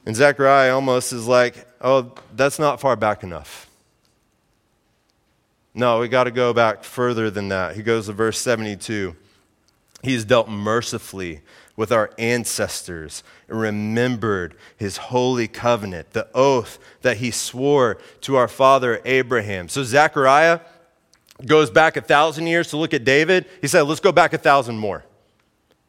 And 0.05 0.15
Zechariah 0.15 0.73
almost 0.73 1.13
is 1.13 1.27
like, 1.27 1.65
oh, 1.81 2.11
that's 2.35 2.59
not 2.59 2.81
far 2.81 2.95
back 2.95 3.23
enough. 3.23 3.69
No, 5.73 5.99
we 5.99 6.07
got 6.07 6.25
to 6.25 6.31
go 6.31 6.53
back 6.53 6.83
further 6.83 7.31
than 7.31 7.47
that. 7.49 7.75
He 7.75 7.81
goes 7.81 8.05
to 8.05 8.13
verse 8.13 8.39
72. 8.39 9.15
He's 10.03 10.25
dealt 10.25 10.49
mercifully 10.49 11.41
with 11.75 11.91
our 11.91 12.11
ancestors 12.19 13.23
and 13.47 13.59
remembered 13.59 14.55
his 14.77 14.97
holy 14.97 15.47
covenant, 15.47 16.11
the 16.11 16.27
oath 16.35 16.77
that 17.01 17.17
he 17.17 17.31
swore 17.31 17.97
to 18.21 18.35
our 18.35 18.47
father 18.47 19.01
Abraham. 19.05 19.69
So 19.69 19.83
Zechariah 19.83 20.59
goes 21.45 21.71
back 21.71 21.97
a 21.97 22.01
thousand 22.01 22.47
years 22.47 22.67
to 22.69 22.77
look 22.77 22.93
at 22.93 23.03
David. 23.03 23.47
He 23.61 23.67
said, 23.67 23.83
let's 23.83 24.01
go 24.01 24.11
back 24.11 24.33
a 24.33 24.37
thousand 24.37 24.77
more. 24.77 25.03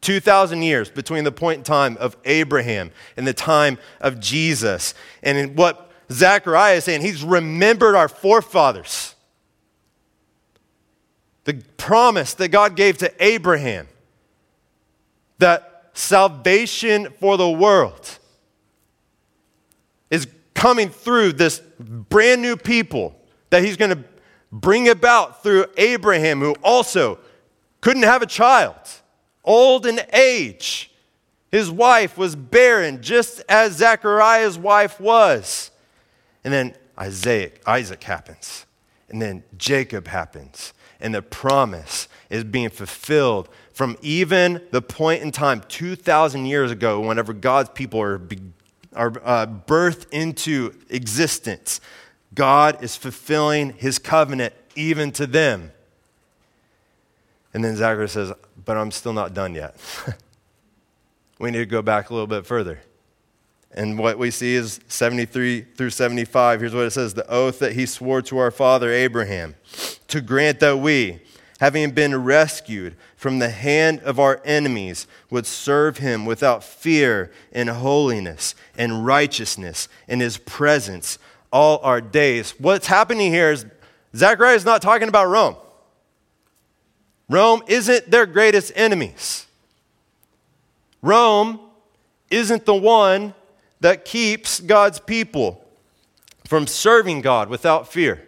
2,000 0.01 0.61
years 0.61 0.89
between 0.89 1.23
the 1.23 1.31
point 1.31 1.59
in 1.59 1.63
time 1.63 1.97
of 1.99 2.15
Abraham 2.25 2.91
and 3.17 3.25
the 3.25 3.33
time 3.33 3.77
of 3.99 4.19
Jesus. 4.19 4.93
And 5.23 5.37
in 5.37 5.55
what 5.55 5.91
Zechariah 6.11 6.75
is 6.75 6.83
saying, 6.83 7.01
he's 7.01 7.23
remembered 7.23 7.95
our 7.95 8.07
forefathers. 8.07 9.15
The 11.45 11.63
promise 11.77 12.33
that 12.35 12.49
God 12.49 12.75
gave 12.75 12.97
to 12.99 13.11
Abraham 13.23 13.87
that 15.37 15.89
salvation 15.93 17.09
for 17.19 17.37
the 17.37 17.49
world 17.49 18.19
is 20.09 20.27
coming 20.53 20.89
through 20.89 21.33
this 21.33 21.61
brand 21.79 22.41
new 22.41 22.57
people 22.57 23.15
that 23.49 23.63
he's 23.63 23.77
going 23.77 23.91
to 23.91 24.03
bring 24.51 24.89
about 24.89 25.43
through 25.43 25.65
Abraham, 25.77 26.39
who 26.39 26.55
also 26.63 27.19
couldn't 27.81 28.03
have 28.03 28.21
a 28.21 28.25
child 28.25 28.75
old 29.45 29.85
in 29.85 30.01
age. 30.11 30.91
His 31.51 31.71
wife 31.71 32.17
was 32.17 32.35
barren, 32.35 33.01
just 33.01 33.41
as 33.47 33.77
Zechariah's 33.77 34.57
wife 34.57 34.99
was. 34.99 35.71
And 36.43 36.53
then 36.53 36.75
Isaac, 36.97 37.61
Isaac 37.65 38.03
happens. 38.03 38.65
And 39.09 39.21
then 39.21 39.43
Jacob 39.57 40.07
happens. 40.07 40.73
And 40.99 41.15
the 41.15 41.21
promise 41.21 42.07
is 42.29 42.43
being 42.43 42.69
fulfilled 42.69 43.49
from 43.73 43.97
even 44.01 44.61
the 44.71 44.81
point 44.81 45.21
in 45.21 45.31
time 45.31 45.61
2,000 45.67 46.45
years 46.45 46.71
ago, 46.71 47.01
whenever 47.01 47.33
God's 47.33 47.69
people 47.69 48.01
are, 48.01 48.21
are 48.93 49.13
uh, 49.23 49.45
birthed 49.45 50.07
into 50.11 50.73
existence. 50.89 51.81
God 52.33 52.83
is 52.83 52.95
fulfilling 52.95 53.73
his 53.73 53.99
covenant 53.99 54.53
even 54.75 55.11
to 55.13 55.27
them. 55.27 55.71
And 57.53 57.63
then 57.63 57.75
Zacharias 57.75 58.13
says, 58.13 58.33
But 58.65 58.77
I'm 58.77 58.91
still 58.91 59.13
not 59.13 59.33
done 59.33 59.53
yet. 59.53 59.77
we 61.39 61.51
need 61.51 61.59
to 61.59 61.65
go 61.65 61.81
back 61.81 62.09
a 62.09 62.13
little 62.13 62.27
bit 62.27 62.45
further. 62.45 62.79
And 63.75 63.99
what 63.99 64.17
we 64.17 64.31
see 64.31 64.55
is 64.55 64.79
73 64.87 65.61
through 65.75 65.89
75. 65.89 66.61
Here's 66.61 66.73
what 66.73 66.85
it 66.85 66.91
says 66.91 67.13
The 67.13 67.29
oath 67.29 67.59
that 67.59 67.73
he 67.73 67.85
swore 67.85 68.21
to 68.23 68.37
our 68.37 68.51
father 68.51 68.89
Abraham 68.89 69.55
to 70.07 70.21
grant 70.21 70.61
that 70.61 70.79
we, 70.79 71.19
having 71.59 71.91
been 71.91 72.23
rescued 72.23 72.95
from 73.17 73.39
the 73.39 73.49
hand 73.49 73.99
of 74.01 74.17
our 74.17 74.41
enemies, 74.45 75.07
would 75.29 75.45
serve 75.45 75.97
him 75.97 76.25
without 76.25 76.63
fear 76.63 77.31
in 77.51 77.67
holiness 77.67 78.55
and 78.77 79.05
righteousness 79.05 79.89
in 80.07 80.21
his 80.21 80.37
presence 80.37 81.19
all 81.51 81.79
our 81.83 81.99
days. 81.99 82.51
What's 82.57 82.87
happening 82.87 83.31
here 83.31 83.51
is 83.51 83.65
Zechariah 84.15 84.55
is 84.55 84.65
not 84.65 84.81
talking 84.81 85.09
about 85.09 85.27
Rome. 85.27 85.55
Rome 87.29 87.63
isn't 87.67 88.09
their 88.09 88.25
greatest 88.25 88.71
enemies. 88.75 89.47
Rome 91.01 91.59
isn't 92.29 92.65
the 92.65 92.75
one 92.75 93.33
that 93.79 94.05
keeps 94.05 94.59
God's 94.59 94.99
people 94.99 95.63
from 96.45 96.67
serving 96.67 97.21
God 97.21 97.49
without 97.49 97.91
fear. 97.91 98.27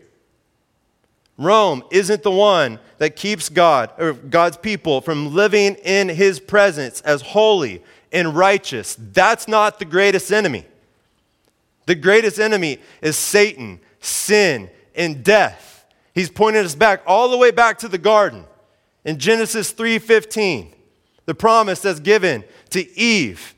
Rome 1.38 1.84
isn't 1.92 2.24
the 2.24 2.32
one 2.32 2.80
that 2.98 3.16
keeps 3.16 3.50
God 3.50 3.92
or 4.00 4.14
God's 4.14 4.58
people 4.58 5.02
from 5.02 5.36
living 5.36 5.76
in 5.76 6.10
his 6.10 6.40
presence 6.40 7.02
as 7.02 7.22
holy 7.22 7.84
and 8.12 8.36
righteous. 8.36 8.98
That's 9.00 9.48
not 9.48 9.78
the 9.78 9.86
greatest 9.86 10.32
enemy. 10.32 10.66
The 11.86 11.96
greatest 11.96 12.40
enemy 12.40 12.80
is 13.02 13.16
Satan, 13.16 13.80
sin, 14.00 14.70
and 14.96 15.24
death. 15.24 15.86
He's 16.14 16.30
pointed 16.30 16.66
us 16.66 16.74
back 16.74 17.04
all 17.06 17.30
the 17.30 17.38
way 17.38 17.52
back 17.52 17.78
to 17.80 17.88
the 17.88 18.00
garden 18.00 18.46
in 19.08 19.18
Genesis 19.18 19.72
3:15, 19.72 20.76
the 21.26 21.34
promise 21.34 21.80
that's 21.80 22.02
given 22.02 22.44
to 22.72 22.92
Eve 23.00 23.56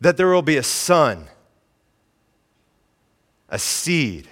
that 0.00 0.16
there 0.16 0.28
will 0.28 0.42
be 0.42 0.56
a 0.56 0.62
son, 0.62 1.28
a 3.48 3.58
seed 3.58 4.28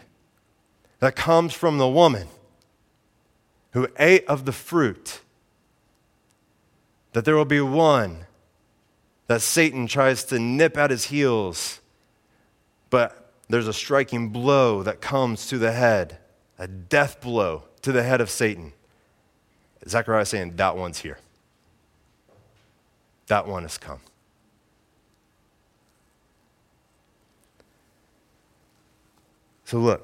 that 1.00 1.16
comes 1.16 1.52
from 1.52 1.78
the 1.78 1.88
woman 1.88 2.28
who 3.72 3.88
ate 3.98 4.24
of 4.26 4.44
the 4.44 4.52
fruit, 4.52 5.22
that 7.12 7.24
there 7.24 7.34
will 7.34 7.44
be 7.44 7.60
one 7.60 8.26
that 9.26 9.42
Satan 9.42 9.88
tries 9.88 10.22
to 10.26 10.38
nip 10.38 10.76
at 10.76 10.92
his 10.92 11.06
heels, 11.06 11.80
but 12.90 13.32
there's 13.48 13.66
a 13.66 13.72
striking 13.72 14.28
blow 14.28 14.84
that 14.84 15.00
comes 15.00 15.48
to 15.48 15.58
the 15.58 15.72
head, 15.72 16.18
a 16.60 16.68
death 16.68 17.20
blow 17.20 17.64
to 17.82 17.90
the 17.90 18.04
head 18.04 18.20
of 18.20 18.30
Satan. 18.30 18.72
Zechariah 19.88 20.22
is 20.22 20.28
saying, 20.28 20.56
That 20.56 20.76
one's 20.76 21.00
here. 21.00 21.18
That 23.28 23.46
one 23.46 23.62
has 23.62 23.78
come. 23.78 24.00
So 29.64 29.78
look, 29.78 30.02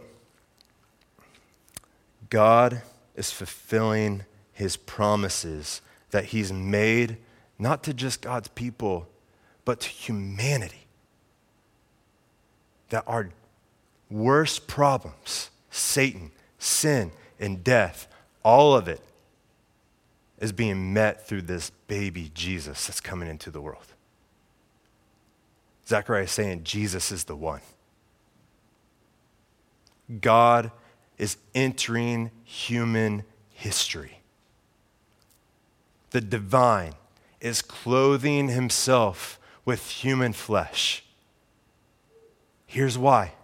God 2.28 2.82
is 3.14 3.30
fulfilling 3.30 4.24
his 4.52 4.76
promises 4.76 5.80
that 6.10 6.26
he's 6.26 6.52
made 6.52 7.16
not 7.58 7.84
to 7.84 7.94
just 7.94 8.22
God's 8.22 8.48
people, 8.48 9.08
but 9.64 9.80
to 9.80 9.88
humanity. 9.88 10.86
That 12.88 13.04
our 13.06 13.30
worst 14.10 14.66
problems, 14.66 15.50
Satan, 15.70 16.32
sin, 16.58 17.12
and 17.38 17.62
death, 17.62 18.08
all 18.42 18.74
of 18.74 18.88
it 18.88 19.00
is 20.42 20.50
being 20.50 20.92
met 20.92 21.24
through 21.24 21.42
this 21.42 21.70
baby 21.86 22.28
Jesus 22.34 22.88
that's 22.88 23.00
coming 23.00 23.28
into 23.28 23.48
the 23.48 23.60
world. 23.60 23.94
Zechariah 25.86 26.24
is 26.24 26.32
saying 26.32 26.64
Jesus 26.64 27.12
is 27.12 27.24
the 27.24 27.36
one. 27.36 27.60
God 30.20 30.72
is 31.16 31.36
entering 31.54 32.32
human 32.42 33.22
history. 33.50 34.18
The 36.10 36.20
divine 36.20 36.94
is 37.40 37.62
clothing 37.62 38.48
himself 38.48 39.38
with 39.64 39.88
human 39.88 40.32
flesh. 40.32 41.04
Here's 42.66 42.98
why 42.98 43.34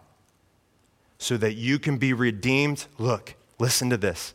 so 1.17 1.37
that 1.37 1.55
you 1.55 1.79
can 1.79 1.97
be 1.97 2.13
redeemed. 2.13 2.87
Look, 2.99 3.37
listen 3.61 3.89
to 3.91 3.97
this 3.97 4.35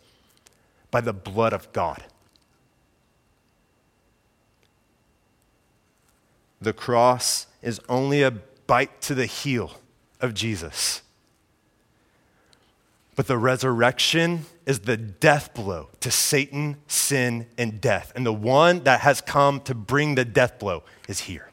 by 0.92 1.02
the 1.02 1.14
blood 1.14 1.52
of 1.52 1.72
God. 1.74 2.06
The 6.64 6.74
cross 6.74 7.48
is 7.62 7.80
only 7.88 8.22
a 8.22 8.32
bite 8.32 9.02
to 9.02 9.16
the 9.16 9.26
heel 9.26 9.72
of 10.20 10.34
Jesus. 10.34 11.02
But 13.16 13.28
the 13.28 13.38
resurrection 13.38 14.46
is 14.66 14.80
the 14.80 14.98
death 14.98 15.54
blow 15.54 15.90
to 16.00 16.10
Satan, 16.10 16.78
sin, 16.88 17.48
and 17.58 17.80
death. 17.80 18.12
And 18.16 18.26
the 18.26 18.34
one 18.34 18.84
that 18.86 19.02
has 19.02 19.22
come 19.22 19.62
to 19.62 19.76
bring 19.76 20.16
the 20.16 20.26
death 20.26 20.58
blow 20.58 20.84
is 21.08 21.22
here. 21.22 21.52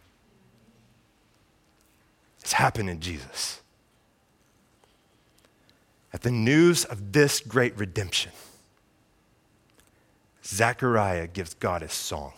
It's 2.40 2.54
happened 2.54 2.88
in 2.88 3.00
Jesus. 3.00 3.60
At 6.12 6.22
the 6.22 6.30
news 6.30 6.84
of 6.84 7.12
this 7.12 7.40
great 7.40 7.76
redemption, 7.76 8.32
Zechariah 10.44 11.28
gives 11.28 11.54
God 11.54 11.82
his 11.82 11.92
song 11.92 12.32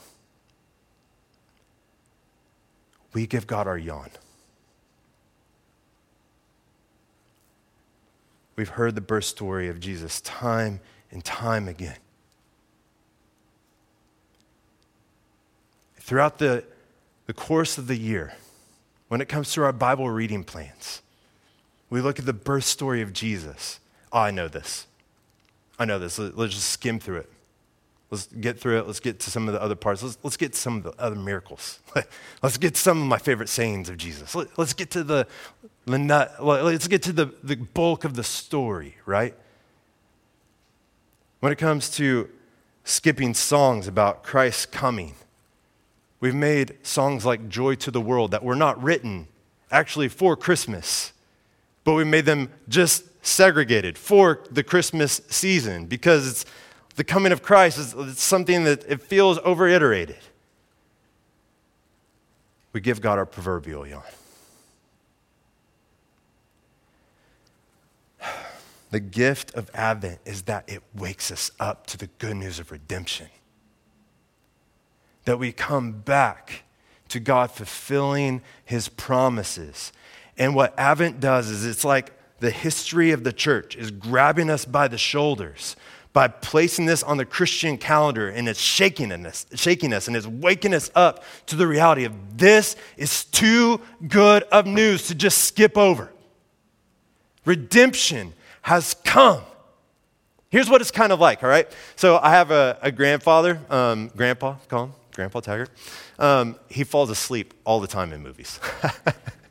we 3.12 3.26
give 3.26 3.46
God 3.46 3.66
our 3.66 3.78
yawn. 3.78 4.10
we've 8.56 8.68
heard 8.68 8.94
the 8.94 9.00
birth 9.00 9.24
story 9.24 9.68
of 9.68 9.80
Jesus 9.80 10.20
time 10.20 10.78
and 11.10 11.24
time 11.24 11.66
again. 11.66 11.96
Throughout 15.96 16.38
the, 16.38 16.62
the 17.26 17.32
course 17.32 17.76
of 17.76 17.88
the 17.88 17.96
year, 17.96 18.34
when 19.08 19.20
it 19.20 19.28
comes 19.28 19.52
to 19.54 19.64
our 19.64 19.72
Bible 19.72 20.10
reading 20.10 20.44
plans, 20.44 21.02
we 21.90 22.00
look 22.00 22.20
at 22.20 22.24
the 22.24 22.32
birth 22.32 22.62
story 22.62 23.02
of 23.02 23.12
Jesus. 23.12 23.80
Oh, 24.12 24.20
I 24.20 24.30
know 24.30 24.46
this. 24.46 24.86
I 25.76 25.84
know 25.84 25.98
this. 25.98 26.18
Let's 26.18 26.54
just 26.54 26.68
skim 26.68 27.00
through 27.00 27.18
it. 27.18 27.31
Let's 28.12 28.26
get 28.26 28.60
through 28.60 28.78
it. 28.78 28.86
Let's 28.86 29.00
get 29.00 29.20
to 29.20 29.30
some 29.30 29.48
of 29.48 29.54
the 29.54 29.62
other 29.62 29.74
parts. 29.74 30.02
Let's, 30.02 30.18
let's 30.22 30.36
get 30.36 30.54
some 30.54 30.76
of 30.76 30.82
the 30.82 30.92
other 30.98 31.16
miracles. 31.16 31.80
Let's 32.42 32.58
get 32.58 32.76
some 32.76 33.00
of 33.00 33.08
my 33.08 33.16
favorite 33.16 33.48
sayings 33.48 33.88
of 33.88 33.96
Jesus. 33.96 34.34
Let, 34.34 34.48
us 34.58 34.74
get 34.74 34.90
to 34.90 35.02
the, 35.02 35.26
the 35.86 35.98
nut. 35.98 36.36
Let's 36.44 36.88
get 36.88 37.02
to 37.04 37.12
the, 37.14 37.32
the 37.42 37.56
bulk 37.56 38.04
of 38.04 38.12
the 38.12 38.22
story, 38.22 38.96
right? 39.06 39.34
When 41.40 41.52
it 41.52 41.56
comes 41.56 41.88
to 41.92 42.28
skipping 42.84 43.32
songs 43.32 43.88
about 43.88 44.22
Christ's 44.22 44.66
coming, 44.66 45.14
we've 46.20 46.34
made 46.34 46.76
songs 46.82 47.24
like 47.24 47.48
Joy 47.48 47.76
to 47.76 47.90
the 47.90 48.02
World 48.02 48.32
that 48.32 48.44
were 48.44 48.54
not 48.54 48.80
written 48.82 49.26
actually 49.70 50.10
for 50.10 50.36
Christmas, 50.36 51.14
but 51.82 51.94
we 51.94 52.04
made 52.04 52.26
them 52.26 52.50
just 52.68 53.04
segregated 53.24 53.96
for 53.96 54.44
the 54.50 54.62
Christmas 54.62 55.22
season 55.30 55.86
because 55.86 56.28
it's 56.28 56.44
the 56.96 57.04
coming 57.04 57.32
of 57.32 57.42
Christ 57.42 57.78
is 57.78 58.18
something 58.18 58.64
that 58.64 58.84
it 58.86 59.00
feels 59.00 59.38
overiterated. 59.40 60.20
We 62.72 62.80
give 62.80 63.00
God 63.00 63.18
our 63.18 63.26
proverbial 63.26 63.86
yawn. 63.86 64.02
The 68.90 69.00
gift 69.00 69.54
of 69.54 69.70
Advent 69.72 70.20
is 70.26 70.42
that 70.42 70.68
it 70.68 70.82
wakes 70.94 71.30
us 71.30 71.50
up 71.58 71.86
to 71.88 71.96
the 71.96 72.08
good 72.18 72.36
news 72.36 72.58
of 72.58 72.70
redemption. 72.70 73.28
That 75.24 75.38
we 75.38 75.50
come 75.50 75.92
back 75.92 76.64
to 77.08 77.18
God 77.18 77.50
fulfilling 77.50 78.42
his 78.64 78.88
promises. 78.88 79.92
And 80.36 80.54
what 80.54 80.78
Advent 80.78 81.20
does 81.20 81.48
is 81.48 81.64
it's 81.64 81.86
like 81.86 82.12
the 82.40 82.50
history 82.50 83.12
of 83.12 83.24
the 83.24 83.32
church 83.32 83.76
is 83.76 83.90
grabbing 83.90 84.50
us 84.50 84.66
by 84.66 84.88
the 84.88 84.98
shoulders 84.98 85.76
by 86.12 86.28
placing 86.28 86.86
this 86.86 87.02
on 87.02 87.16
the 87.16 87.24
Christian 87.24 87.78
calendar 87.78 88.28
and 88.28 88.48
it's 88.48 88.60
shaking 88.60 89.10
us, 89.12 89.46
shaking 89.54 89.92
us 89.94 90.08
and 90.08 90.16
it's 90.16 90.26
waking 90.26 90.74
us 90.74 90.90
up 90.94 91.24
to 91.46 91.56
the 91.56 91.66
reality 91.66 92.04
of 92.04 92.12
this 92.36 92.76
is 92.96 93.24
too 93.24 93.80
good 94.08 94.42
of 94.44 94.66
news 94.66 95.06
to 95.08 95.14
just 95.14 95.38
skip 95.38 95.78
over. 95.78 96.12
Redemption 97.44 98.34
has 98.62 98.94
come. 99.04 99.42
Here's 100.50 100.68
what 100.68 100.82
it's 100.82 100.90
kind 100.90 101.12
of 101.12 101.18
like, 101.18 101.42
all 101.42 101.48
right? 101.48 101.66
So 101.96 102.18
I 102.18 102.30
have 102.30 102.50
a, 102.50 102.78
a 102.82 102.92
grandfather, 102.92 103.58
um, 103.70 104.10
grandpa, 104.14 104.56
call 104.68 104.84
him, 104.84 104.92
Grandpa 105.14 105.40
Taggart. 105.40 105.70
Um, 106.18 106.56
he 106.68 106.84
falls 106.84 107.10
asleep 107.10 107.54
all 107.64 107.80
the 107.80 107.86
time 107.86 108.12
in 108.12 108.22
movies. 108.22 108.60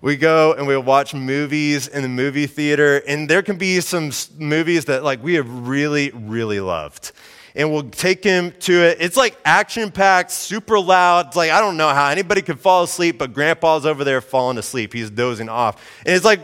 we 0.00 0.16
go 0.16 0.52
and 0.52 0.66
we 0.66 0.76
watch 0.76 1.14
movies 1.14 1.88
in 1.88 2.02
the 2.02 2.08
movie 2.08 2.46
theater, 2.46 3.02
and 3.06 3.28
there 3.28 3.42
can 3.42 3.56
be 3.56 3.80
some 3.80 4.12
movies 4.38 4.86
that 4.86 5.02
like 5.04 5.22
we 5.22 5.34
have 5.34 5.48
really, 5.68 6.10
really 6.10 6.60
loved. 6.60 7.12
And 7.54 7.72
we'll 7.72 7.90
take 7.90 8.22
him 8.22 8.52
to 8.60 8.72
it. 8.84 8.98
It's 9.00 9.16
like 9.16 9.36
action 9.44 9.90
packed, 9.90 10.30
super 10.30 10.78
loud. 10.78 11.28
It's 11.28 11.36
like, 11.36 11.50
I 11.50 11.60
don't 11.60 11.76
know 11.76 11.88
how 11.88 12.08
anybody 12.08 12.40
could 12.40 12.60
fall 12.60 12.84
asleep, 12.84 13.18
but 13.18 13.32
grandpa's 13.32 13.84
over 13.84 14.04
there 14.04 14.20
falling 14.20 14.58
asleep. 14.58 14.92
He's 14.92 15.10
dozing 15.10 15.48
off. 15.48 15.84
And 16.06 16.14
it's 16.14 16.24
like 16.24 16.40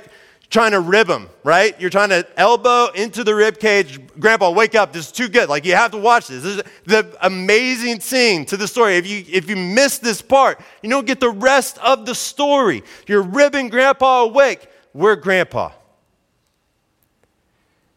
trying 0.55 0.71
to 0.71 0.79
rib 0.79 1.11
him, 1.11 1.29
right? 1.43 1.79
You're 1.81 1.91
trying 1.91 2.11
to 2.11 2.25
elbow 2.37 2.87
into 2.95 3.25
the 3.25 3.35
rib 3.35 3.59
cage. 3.59 4.01
Grandpa, 4.21 4.53
wake 4.53 4.77
up. 4.77 4.93
This 4.93 5.07
is 5.07 5.13
too 5.13 5.29
good. 5.29 5.49
Like, 5.49 5.65
you 5.65 5.75
have 5.75 5.91
to 5.91 5.99
watch 5.99 6.29
this. 6.29 6.45
This 6.45 6.57
is 6.59 6.63
the 6.87 7.19
amazing 7.21 7.99
scene 7.99 8.47
to 8.47 8.57
the 8.57 8.69
story. 8.69 8.97
If 8.97 9.05
you, 9.05 9.25
if 9.29 9.51
you 9.51 9.57
miss 9.57 9.99
this 9.99 10.23
part, 10.23 10.61
you 10.81 10.89
don't 10.89 11.09
get 11.09 11.19
the 11.19 11.29
rest 11.29 11.79
of 11.79 12.07
the 12.07 12.15
story. 12.15 12.85
You're 13.09 13.23
ribbing 13.23 13.69
Grandpa 13.69 14.23
awake. 14.23 14.69
We're 14.93 15.17
Grandpa. 15.17 15.73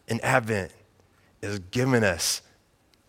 And 0.08 0.20
Advent 0.24 0.72
is 1.44 1.60
giving 1.60 2.04
us 2.04 2.42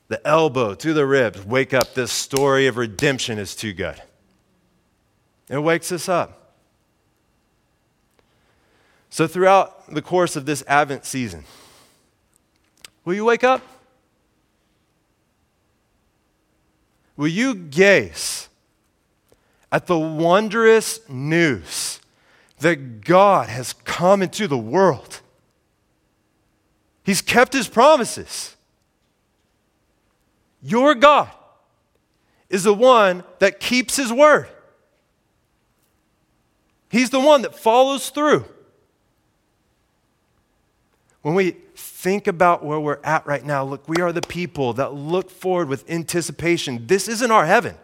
the 0.09 0.25
elbow 0.27 0.75
to 0.75 0.93
the 0.93 1.07
ribs. 1.07 1.43
Wake 1.43 1.73
up. 1.73 1.95
This 1.95 2.13
story 2.13 2.67
of 2.67 2.77
redemption 2.77 3.39
is 3.39 3.57
too 3.57 3.73
good. 3.73 4.01
It 5.49 5.59
wakes 5.59 5.91
us 5.91 6.07
up. 6.07 6.48
So, 9.11 9.27
throughout 9.27 9.93
the 9.93 10.03
course 10.03 10.37
of 10.37 10.47
this 10.47 10.63
Advent 10.67 11.05
season, 11.05 11.45
will 13.05 13.15
you 13.15 13.25
wake 13.25 13.45
up? 13.45 13.63
Will 17.17 17.29
you 17.29 17.55
gaze 17.55 18.49
at 19.73 19.87
the 19.87 19.99
wondrous 19.99 21.01
news 21.09 22.01
that 22.61 23.01
God 23.01 23.49
has 23.49 23.73
come 23.73 24.23
into 24.23 24.47
the 24.47 24.59
world? 24.59 25.21
He's 27.03 27.23
kept 27.23 27.55
his 27.55 27.67
promises. 27.67 28.55
Your 30.63 30.95
God 30.95 31.31
is 32.51 32.65
the 32.65 32.75
one 32.75 33.25
that 33.39 33.61
keeps 33.61 33.97
his 33.97 34.13
word. 34.13 34.49
He's 36.91 37.11
the 37.11 37.21
one 37.21 37.43
that 37.43 37.59
follows 37.59 38.11
through. 38.11 38.45
When 41.29 41.35
we 41.35 41.51
think 41.75 42.27
about 42.27 42.65
where 42.65 42.81
we're 42.81 43.01
at 43.05 43.27
right 43.27 43.45
now, 43.45 43.63
look, 43.63 43.87
we 43.87 44.01
are 44.01 44.13
the 44.13 44.23
people 44.23 44.73
that 44.73 44.95
look 44.95 45.29
forward 45.29 45.69
with 45.69 45.85
anticipation. 45.91 46.87
This 46.87 47.07
isn't 47.07 47.31
our 47.31 47.45
heaven. 47.45 47.75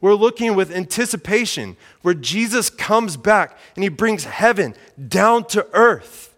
We're 0.00 0.14
looking 0.14 0.56
with 0.56 0.72
anticipation 0.72 1.76
where 2.02 2.12
Jesus 2.12 2.70
comes 2.70 3.16
back 3.16 3.56
and 3.76 3.84
he 3.84 3.88
brings 3.88 4.24
heaven 4.24 4.74
down 5.06 5.44
to 5.44 5.68
earth. 5.74 6.34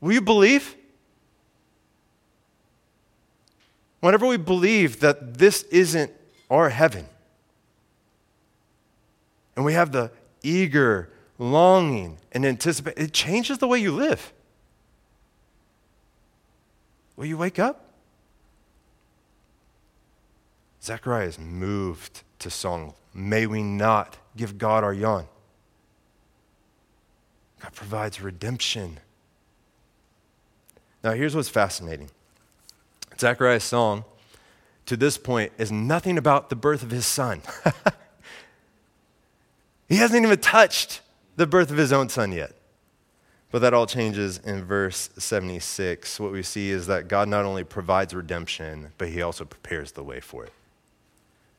Will 0.00 0.14
you 0.14 0.22
believe? 0.22 0.74
Whenever 4.00 4.26
we 4.26 4.38
believe 4.38 5.00
that 5.00 5.36
this 5.36 5.64
isn't 5.64 6.10
our 6.48 6.70
heaven, 6.70 7.04
and 9.54 9.66
we 9.66 9.74
have 9.74 9.92
the 9.92 10.10
eager 10.42 11.10
longing 11.38 12.18
and 12.32 12.44
anticipation, 12.44 13.02
it 13.02 13.12
changes 13.12 13.58
the 13.58 13.68
way 13.68 13.78
you 13.78 13.92
live. 13.92 14.32
Will 17.16 17.26
you 17.26 17.38
wake 17.38 17.58
up? 17.58 17.92
Zechariah 20.82 21.26
is 21.26 21.38
moved 21.38 22.22
to 22.40 22.50
song. 22.50 22.94
May 23.14 23.46
we 23.46 23.62
not 23.62 24.18
give 24.36 24.58
God 24.58 24.84
our 24.84 24.92
yawn. 24.92 25.26
God 27.62 27.72
provides 27.72 28.20
redemption. 28.20 29.00
Now, 31.02 31.12
here's 31.12 31.34
what's 31.34 31.48
fascinating 31.48 32.10
Zechariah's 33.18 33.64
song, 33.64 34.04
to 34.86 34.96
this 34.96 35.16
point, 35.16 35.52
is 35.56 35.72
nothing 35.72 36.18
about 36.18 36.50
the 36.50 36.56
birth 36.56 36.82
of 36.82 36.90
his 36.90 37.06
son. 37.06 37.40
he 39.88 39.96
hasn't 39.96 40.22
even 40.22 40.38
touched 40.40 41.00
the 41.36 41.46
birth 41.46 41.70
of 41.70 41.76
his 41.76 41.92
own 41.92 42.08
son 42.08 42.32
yet. 42.32 42.52
But 43.50 43.60
that 43.60 43.72
all 43.72 43.86
changes 43.86 44.38
in 44.38 44.64
verse 44.64 45.10
76. 45.16 46.18
What 46.18 46.32
we 46.32 46.42
see 46.42 46.70
is 46.70 46.88
that 46.88 47.06
God 47.06 47.28
not 47.28 47.44
only 47.44 47.62
provides 47.62 48.12
redemption, 48.12 48.92
but 48.98 49.08
he 49.08 49.22
also 49.22 49.44
prepares 49.44 49.92
the 49.92 50.02
way 50.02 50.18
for 50.18 50.44
it. 50.44 50.52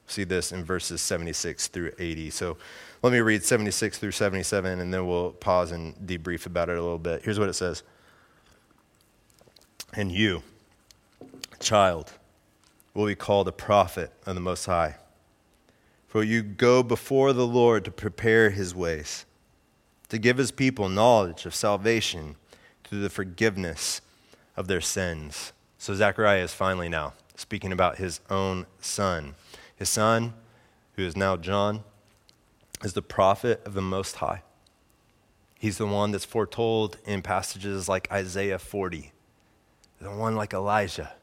See 0.07 0.25
this 0.25 0.51
in 0.51 0.63
verses 0.63 1.01
76 1.01 1.67
through 1.67 1.93
80. 1.97 2.29
So 2.31 2.57
let 3.01 3.13
me 3.13 3.19
read 3.19 3.43
76 3.43 3.97
through 3.97 4.11
77, 4.11 4.79
and 4.79 4.93
then 4.93 5.07
we'll 5.07 5.31
pause 5.31 5.71
and 5.71 5.95
debrief 6.05 6.45
about 6.45 6.69
it 6.69 6.77
a 6.77 6.81
little 6.81 6.99
bit. 6.99 7.23
Here's 7.23 7.39
what 7.39 7.49
it 7.49 7.53
says 7.53 7.83
And 9.93 10.11
you, 10.11 10.43
child, 11.59 12.11
will 12.93 13.05
be 13.05 13.15
called 13.15 13.47
a 13.47 13.53
prophet 13.53 14.11
of 14.25 14.35
the 14.35 14.41
Most 14.41 14.65
High. 14.65 14.95
For 16.07 16.23
you 16.23 16.43
go 16.43 16.83
before 16.83 17.31
the 17.33 17.47
Lord 17.47 17.85
to 17.85 17.91
prepare 17.91 18.49
his 18.49 18.75
ways 18.75 19.25
to 20.09 20.17
give 20.17 20.37
his 20.37 20.51
people 20.51 20.89
knowledge 20.89 21.45
of 21.45 21.55
salvation 21.55 22.35
through 22.83 23.01
the 23.01 23.09
forgiveness 23.09 24.01
of 24.55 24.67
their 24.67 24.81
sins. 24.81 25.53
So 25.77 25.93
Zechariah 25.93 26.43
is 26.43 26.53
finally 26.53 26.89
now 26.89 27.13
speaking 27.35 27.71
about 27.71 27.97
his 27.97 28.21
own 28.29 28.65
son. 28.79 29.35
His 29.75 29.89
son, 29.89 30.33
who 30.93 31.03
is 31.03 31.17
now 31.17 31.35
John, 31.35 31.83
is 32.83 32.93
the 32.93 33.01
prophet 33.01 33.61
of 33.65 33.73
the 33.73 33.81
Most 33.81 34.17
High. 34.17 34.43
He's 35.59 35.77
the 35.77 35.87
one 35.87 36.11
that's 36.11 36.25
foretold 36.25 36.97
in 37.05 37.21
passages 37.21 37.89
like 37.89 38.11
Isaiah 38.11 38.59
40, 38.59 39.11
the 39.99 40.11
one 40.11 40.35
like 40.35 40.53
Elijah 40.53 41.13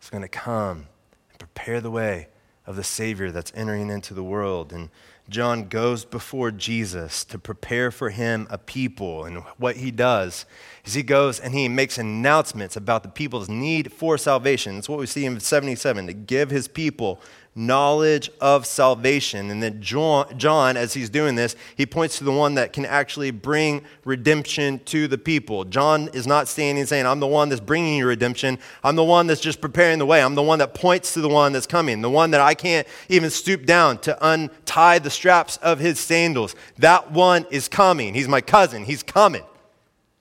is 0.00 0.10
going 0.10 0.22
to 0.22 0.28
come 0.28 0.86
and 1.30 1.38
prepare 1.38 1.80
the 1.80 1.90
way 1.90 2.28
of 2.66 2.76
the 2.76 2.84
Savior 2.84 3.30
that's 3.30 3.52
entering 3.54 3.90
into 3.90 4.14
the 4.14 4.24
world. 4.24 4.72
And 4.72 4.90
John 5.28 5.68
goes 5.68 6.04
before 6.04 6.50
Jesus 6.50 7.24
to 7.24 7.38
prepare 7.38 7.90
for 7.90 8.10
him 8.10 8.46
a 8.50 8.58
people. 8.58 9.24
And 9.24 9.38
what 9.56 9.76
he 9.76 9.90
does 9.90 10.44
is 10.84 10.94
he 10.94 11.02
goes 11.02 11.40
and 11.40 11.54
he 11.54 11.68
makes 11.68 11.96
announcements 11.96 12.76
about 12.76 13.02
the 13.02 13.08
people's 13.08 13.48
need 13.48 13.92
for 13.92 14.18
salvation. 14.18 14.76
It's 14.78 14.88
what 14.88 14.98
we 14.98 15.06
see 15.06 15.24
in 15.24 15.40
77 15.40 16.06
to 16.06 16.12
give 16.12 16.50
his 16.50 16.68
people 16.68 17.20
knowledge 17.56 18.30
of 18.40 18.66
salvation. 18.66 19.50
And 19.50 19.62
then 19.62 19.80
John, 19.80 20.76
as 20.76 20.94
he's 20.94 21.08
doing 21.08 21.36
this, 21.36 21.54
he 21.76 21.86
points 21.86 22.18
to 22.18 22.24
the 22.24 22.32
one 22.32 22.54
that 22.54 22.72
can 22.72 22.84
actually 22.84 23.30
bring 23.30 23.82
redemption 24.04 24.80
to 24.86 25.06
the 25.06 25.18
people. 25.18 25.64
John 25.64 26.08
is 26.12 26.26
not 26.26 26.48
standing 26.48 26.84
saying, 26.86 27.06
I'm 27.06 27.20
the 27.20 27.26
one 27.26 27.48
that's 27.48 27.60
bringing 27.60 27.98
you 27.98 28.06
redemption. 28.06 28.58
I'm 28.82 28.96
the 28.96 29.04
one 29.04 29.26
that's 29.28 29.40
just 29.40 29.60
preparing 29.60 29.98
the 29.98 30.06
way. 30.06 30.22
I'm 30.22 30.34
the 30.34 30.42
one 30.42 30.58
that 30.58 30.74
points 30.74 31.14
to 31.14 31.20
the 31.20 31.28
one 31.28 31.52
that's 31.52 31.66
coming, 31.66 32.02
the 32.02 32.10
one 32.10 32.32
that 32.32 32.40
I 32.40 32.54
can't 32.54 32.88
even 33.08 33.30
stoop 33.30 33.66
down 33.66 33.98
to 33.98 34.18
untie 34.26 34.98
the 34.98 35.10
straps 35.10 35.56
of 35.58 35.78
his 35.78 36.00
sandals. 36.00 36.56
That 36.78 37.12
one 37.12 37.46
is 37.50 37.68
coming. 37.68 38.14
He's 38.14 38.28
my 38.28 38.40
cousin. 38.40 38.84
He's 38.84 39.02
coming. 39.02 39.44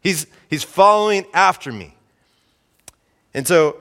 He's, 0.02 0.28
he's 0.50 0.64
following 0.64 1.26
after 1.34 1.72
me. 1.72 1.96
And 3.34 3.48
so 3.48 3.78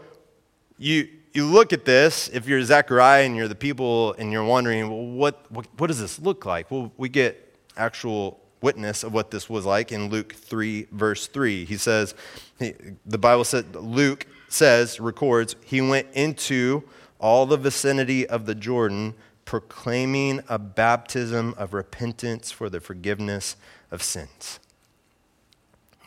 you, 0.79 1.09
you 1.33 1.47
look 1.47 1.73
at 1.73 1.85
this, 1.85 2.29
if 2.29 2.47
you're 2.47 2.63
Zechariah 2.63 3.25
and 3.25 3.37
you're 3.37 3.49
the 3.49 3.55
people 3.55 4.13
and 4.15 4.31
you're 4.33 4.45
wondering, 4.45 4.89
well, 4.89 5.07
what, 5.07 5.51
what, 5.51 5.67
what 5.79 5.87
does 5.87 6.01
this 6.01 6.19
look 6.19 6.45
like? 6.45 6.71
Well, 6.71 6.93
we 6.97 7.09
get 7.09 7.57
actual 7.77 8.41
witness 8.61 9.03
of 9.03 9.13
what 9.13 9.31
this 9.31 9.49
was 9.49 9.65
like 9.65 9.93
in 9.93 10.09
Luke 10.09 10.35
3, 10.35 10.89
verse 10.93 11.27
3. 11.27 11.65
He 11.65 11.77
says, 11.77 12.15
he, 12.59 12.75
the 13.05 13.19
Bible 13.19 13.45
said, 13.45 13.75
Luke 13.75 14.27
says, 14.49 15.01
records, 15.01 15.57
he 15.65 15.81
went 15.81 16.09
into 16.13 16.85
all 17.19 17.47
the 17.47 17.57
vicinity 17.57 18.27
of 18.27 18.47
the 18.47 18.55
Jordan, 18.55 19.15
proclaiming 19.45 20.43
a 20.49 20.59
baptism 20.59 21.55
of 21.57 21.73
repentance 21.73 22.51
for 22.51 22.69
the 22.69 22.81
forgiveness 22.81 23.57
of 23.91 24.03
sins. 24.03 24.61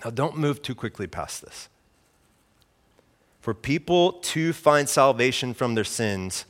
Now, 0.04 0.12
don't 0.12 0.38
move 0.38 0.62
too 0.62 0.76
quickly 0.76 1.08
past 1.08 1.44
this. 1.44 1.70
For 3.46 3.54
people 3.54 4.14
to 4.14 4.54
find 4.54 4.90
salvation 4.90 5.54
from 5.54 5.76
their 5.76 5.84
sins, 5.84 6.46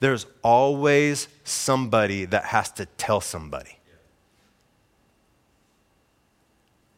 there's 0.00 0.26
always 0.42 1.26
somebody 1.42 2.26
that 2.26 2.44
has 2.44 2.70
to 2.72 2.84
tell 2.84 3.22
somebody. 3.22 3.78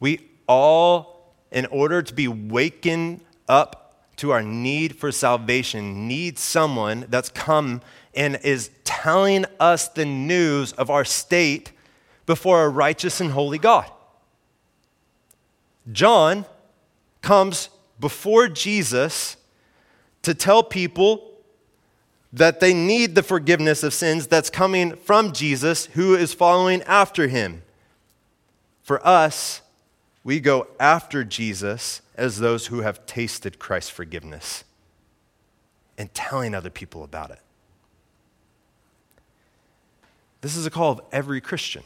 We 0.00 0.28
all, 0.48 1.32
in 1.52 1.66
order 1.66 2.02
to 2.02 2.12
be 2.12 2.26
wakened 2.26 3.20
up 3.48 4.02
to 4.16 4.32
our 4.32 4.42
need 4.42 4.96
for 4.96 5.12
salvation, 5.12 6.08
need 6.08 6.40
someone 6.40 7.06
that's 7.08 7.28
come 7.28 7.82
and 8.16 8.40
is 8.42 8.70
telling 8.82 9.44
us 9.60 9.86
the 9.86 10.06
news 10.06 10.72
of 10.72 10.90
our 10.90 11.04
state 11.04 11.70
before 12.26 12.64
a 12.64 12.68
righteous 12.68 13.20
and 13.20 13.30
holy 13.30 13.58
God. 13.58 13.88
John 15.92 16.46
comes 17.22 17.68
before 17.98 18.48
Jesus 18.48 19.36
to 20.22 20.34
tell 20.34 20.62
people 20.62 21.32
that 22.32 22.60
they 22.60 22.74
need 22.74 23.14
the 23.14 23.22
forgiveness 23.22 23.82
of 23.82 23.94
sins 23.94 24.26
that's 24.26 24.50
coming 24.50 24.94
from 24.96 25.32
Jesus, 25.32 25.86
who 25.86 26.14
is 26.14 26.34
following 26.34 26.82
after 26.82 27.28
him. 27.28 27.62
For 28.82 29.04
us, 29.06 29.62
we 30.22 30.40
go 30.40 30.66
after 30.78 31.24
Jesus 31.24 32.02
as 32.16 32.38
those 32.38 32.66
who 32.66 32.80
have 32.80 33.06
tasted 33.06 33.58
Christ's 33.58 33.90
forgiveness 33.90 34.64
and 35.96 36.12
telling 36.12 36.54
other 36.54 36.70
people 36.70 37.04
about 37.04 37.30
it. 37.30 37.40
This 40.40 40.56
is 40.56 40.66
a 40.66 40.70
call 40.70 40.92
of 40.92 41.00
every 41.12 41.40
Christian. 41.40 41.82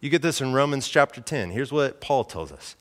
You 0.00 0.10
get 0.10 0.22
this 0.22 0.40
in 0.40 0.52
Romans 0.52 0.88
chapter 0.88 1.20
10. 1.20 1.50
Here's 1.50 1.70
what 1.70 2.00
Paul 2.00 2.24
tells 2.24 2.50
us 2.50 2.74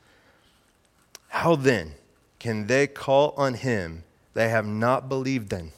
how 1.27 1.55
then 1.55 1.93
can 2.41 2.65
they 2.65 2.87
call 2.87 3.35
on 3.37 3.53
him 3.53 4.03
they 4.33 4.49
have 4.49 4.65
not 4.65 5.07
believed 5.07 5.53
in? 5.53 5.71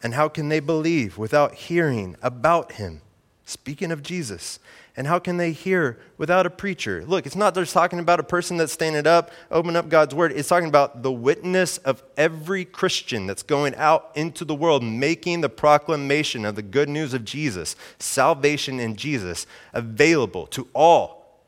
And 0.00 0.14
how 0.14 0.28
can 0.28 0.48
they 0.48 0.60
believe 0.60 1.18
without 1.18 1.54
hearing 1.54 2.14
about 2.22 2.72
him? 2.72 3.00
Speaking 3.44 3.90
of 3.90 4.00
Jesus. 4.00 4.60
And 4.96 5.08
how 5.08 5.18
can 5.18 5.38
they 5.38 5.50
hear 5.50 5.98
without 6.18 6.46
a 6.46 6.50
preacher? 6.50 7.04
Look, 7.04 7.26
it's 7.26 7.34
not 7.34 7.52
just 7.52 7.74
talking 7.74 7.98
about 7.98 8.20
a 8.20 8.22
person 8.22 8.58
that's 8.58 8.72
standing 8.72 9.08
up, 9.08 9.32
opening 9.50 9.74
up 9.74 9.88
God's 9.88 10.14
word. 10.14 10.30
It's 10.30 10.48
talking 10.48 10.68
about 10.68 11.02
the 11.02 11.10
witness 11.10 11.78
of 11.78 12.00
every 12.16 12.64
Christian 12.64 13.26
that's 13.26 13.42
going 13.42 13.74
out 13.74 14.12
into 14.14 14.44
the 14.44 14.54
world, 14.54 14.84
making 14.84 15.40
the 15.40 15.48
proclamation 15.48 16.44
of 16.44 16.54
the 16.54 16.62
good 16.62 16.88
news 16.88 17.12
of 17.12 17.24
Jesus, 17.24 17.74
salvation 17.98 18.78
in 18.78 18.94
Jesus, 18.94 19.48
available 19.72 20.46
to 20.46 20.68
all 20.76 21.40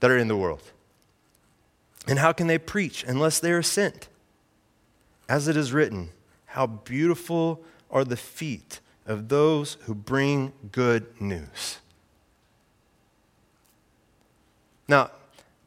that 0.00 0.10
are 0.10 0.18
in 0.18 0.28
the 0.28 0.36
world. 0.36 0.71
And 2.06 2.18
how 2.18 2.32
can 2.32 2.46
they 2.46 2.58
preach 2.58 3.04
unless 3.04 3.38
they 3.38 3.52
are 3.52 3.62
sent? 3.62 4.08
As 5.28 5.48
it 5.48 5.56
is 5.56 5.72
written, 5.72 6.10
how 6.46 6.66
beautiful 6.66 7.62
are 7.90 8.04
the 8.04 8.16
feet 8.16 8.80
of 9.06 9.28
those 9.28 9.76
who 9.82 9.94
bring 9.94 10.52
good 10.70 11.20
news. 11.20 11.78
Now, 14.88 15.10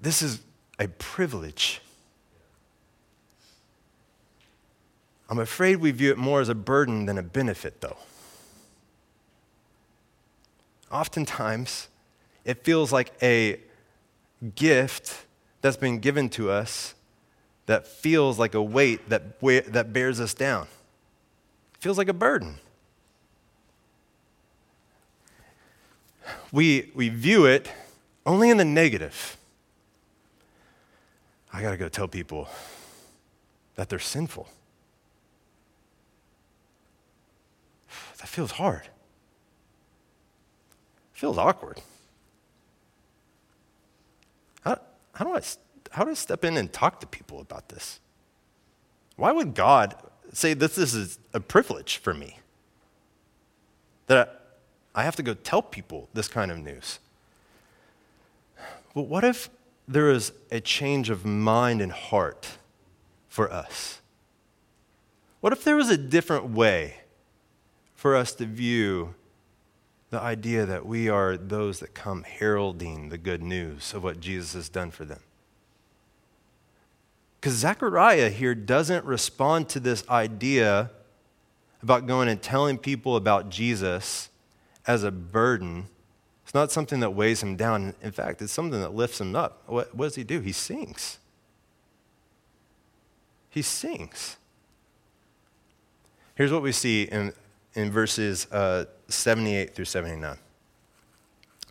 this 0.01 0.21
is 0.21 0.41
a 0.79 0.87
privilege. 0.87 1.81
I'm 5.29 5.39
afraid 5.39 5.77
we 5.77 5.91
view 5.91 6.11
it 6.11 6.17
more 6.17 6.41
as 6.41 6.49
a 6.49 6.55
burden 6.55 7.05
than 7.05 7.17
a 7.17 7.23
benefit, 7.23 7.81
though. 7.81 7.97
Oftentimes, 10.91 11.87
it 12.43 12.63
feels 12.63 12.91
like 12.91 13.11
a 13.23 13.59
gift 14.55 15.24
that's 15.65 15.77
been 15.77 15.97
given 15.97 16.29
to 16.29 16.51
us 16.51 16.93
that 17.65 17.87
feels 17.87 18.37
like 18.37 18.53
a 18.53 18.61
weight 18.61 19.09
that, 19.09 19.39
that 19.41 19.91
bears 19.91 20.19
us 20.19 20.35
down. 20.35 20.67
It 21.73 21.81
feels 21.81 21.97
like 21.97 22.07
a 22.07 22.13
burden. 22.13 22.59
We, 26.51 26.91
we 26.93 27.09
view 27.09 27.47
it 27.47 27.71
only 28.27 28.51
in 28.51 28.57
the 28.57 28.65
negative. 28.65 29.37
I 31.51 31.63
got 31.63 31.71
to 31.71 31.77
go 31.77 31.89
tell 31.89 32.07
people 32.07 32.47
that 33.73 33.89
they're 33.89 33.97
sinful. 33.97 34.47
That 38.19 38.27
feels 38.27 38.51
hard. 38.51 38.83
It 38.83 38.91
feels 41.13 41.39
awkward. 41.39 41.81
How 45.15 45.25
do 45.25 45.33
I, 45.33 45.41
how 45.91 46.03
do 46.03 46.11
I 46.11 46.13
step 46.13 46.43
in 46.43 46.57
and 46.57 46.71
talk 46.71 46.99
to 46.99 47.07
people 47.07 47.39
about 47.39 47.69
this? 47.69 47.99
Why 49.15 49.31
would 49.31 49.55
God 49.55 49.95
say 50.33 50.53
that 50.53 50.75
this 50.75 50.93
is 50.93 51.19
a 51.33 51.39
privilege 51.39 51.97
for 51.97 52.13
me? 52.13 52.39
That 54.07 54.41
I 54.93 55.03
have 55.03 55.15
to 55.15 55.23
go 55.23 55.33
tell 55.33 55.61
people 55.61 56.09
this 56.13 56.27
kind 56.27 56.51
of 56.51 56.59
news. 56.59 56.99
But 58.93 59.03
what 59.03 59.23
if 59.23 59.49
there 59.87 60.09
is 60.09 60.33
a 60.51 60.59
change 60.59 61.09
of 61.09 61.25
mind 61.25 61.81
and 61.81 61.91
heart 61.91 62.57
for 63.29 63.51
us? 63.51 64.01
What 65.39 65.53
if 65.53 65.63
there 65.63 65.75
was 65.75 65.89
a 65.89 65.97
different 65.97 66.49
way 66.49 66.97
for 67.95 68.15
us 68.15 68.33
to 68.35 68.45
view 68.45 69.15
the 70.09 70.19
idea 70.19 70.65
that 70.65 70.85
we 70.85 71.09
are 71.09 71.35
those 71.35 71.79
that 71.79 71.93
come 71.93 72.23
heralding 72.23 73.09
the 73.09 73.17
good 73.17 73.41
news 73.41 73.93
of 73.93 74.03
what 74.03 74.19
Jesus 74.19 74.53
has 74.53 74.69
done 74.69 74.91
for 74.91 75.05
them. 75.05 75.19
Because 77.39 77.53
Zechariah 77.53 78.29
here 78.29 78.55
doesn't 78.55 79.05
respond 79.05 79.69
to 79.69 79.79
this 79.79 80.07
idea 80.09 80.91
about 81.81 82.07
going 82.07 82.27
and 82.27 82.41
telling 82.41 82.77
people 82.77 83.15
about 83.15 83.49
Jesus 83.49 84.29
as 84.87 85.03
a 85.03 85.11
burden. 85.11 85.87
It's 86.43 86.53
not 86.53 86.71
something 86.71 86.99
that 87.01 87.11
weighs 87.11 87.43
him 87.43 87.55
down. 87.55 87.93
In 88.01 88.11
fact, 88.11 88.41
it's 88.41 88.53
something 88.53 88.81
that 88.81 88.95
lifts 88.95 89.21
him 89.21 89.35
up. 89.35 89.63
What, 89.67 89.93
what 89.95 90.05
does 90.05 90.15
he 90.15 90.23
do? 90.23 90.39
He 90.39 90.51
sings. 90.51 91.19
He 93.49 93.61
sings. 93.61 94.37
Here's 96.35 96.51
what 96.51 96.61
we 96.61 96.71
see 96.71 97.03
in 97.03 97.33
in 97.75 97.91
verses 97.91 98.49
uh, 98.51 98.85
78 99.07 99.75
through 99.75 99.85
79. 99.85 100.37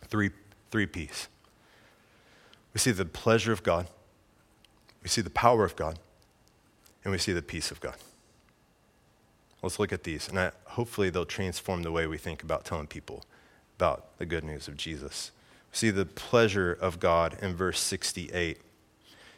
Three, 0.07 0.31
three 0.71 0.85
P's. 0.85 1.27
We 2.73 2.79
see 2.79 2.91
the 2.91 3.05
pleasure 3.05 3.51
of 3.51 3.63
God, 3.63 3.87
we 5.01 5.09
see 5.09 5.21
the 5.21 5.29
power 5.29 5.63
of 5.63 5.75
God, 5.75 5.99
and 7.03 7.11
we 7.11 7.17
see 7.17 7.31
the 7.31 7.41
peace 7.41 7.71
of 7.71 7.79
God. 7.79 7.95
Let's 9.61 9.79
look 9.79 9.93
at 9.93 10.03
these, 10.03 10.27
and 10.27 10.39
I, 10.39 10.51
hopefully 10.65 11.09
they'll 11.09 11.25
transform 11.25 11.83
the 11.83 11.91
way 11.91 12.05
we 12.05 12.17
think 12.17 12.43
about 12.43 12.65
telling 12.65 12.87
people 12.87 13.23
about 13.77 14.17
the 14.17 14.25
good 14.25 14.43
news 14.43 14.67
of 14.67 14.77
Jesus. 14.77 15.31
We 15.71 15.77
see 15.77 15.89
the 15.89 16.05
pleasure 16.05 16.73
of 16.73 16.99
God 16.99 17.37
in 17.41 17.55
verse 17.55 17.79
68. 17.79 18.57
It 18.57 18.63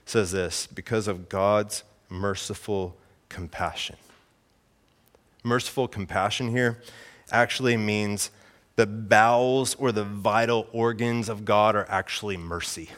says 0.05 0.31
this 0.31 0.67
because 0.67 1.07
of 1.07 1.29
God's 1.29 1.83
merciful 2.09 2.97
compassion 3.29 3.97
merciful 5.47 5.87
compassion 5.87 6.49
here 6.49 6.77
actually 7.31 7.77
means 7.77 8.31
the 8.75 8.85
bowels 8.85 9.75
or 9.75 9.91
the 9.91 10.03
vital 10.03 10.67
organs 10.71 11.29
of 11.29 11.45
God 11.45 11.75
are 11.75 11.87
actually 11.89 12.37
mercy. 12.37 12.89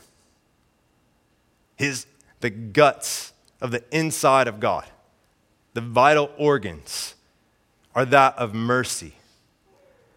His, 1.76 2.06
the 2.42 2.50
guts 2.50 3.34
of 3.62 3.72
the 3.72 3.84
inside 3.92 4.48
of 4.48 4.60
God, 4.60 4.86
the 5.74 5.82
vital 5.82 6.32
organs, 6.38 7.16
are 7.96 8.06
that 8.06 8.38
of 8.38 8.54
mercy. 8.54 9.14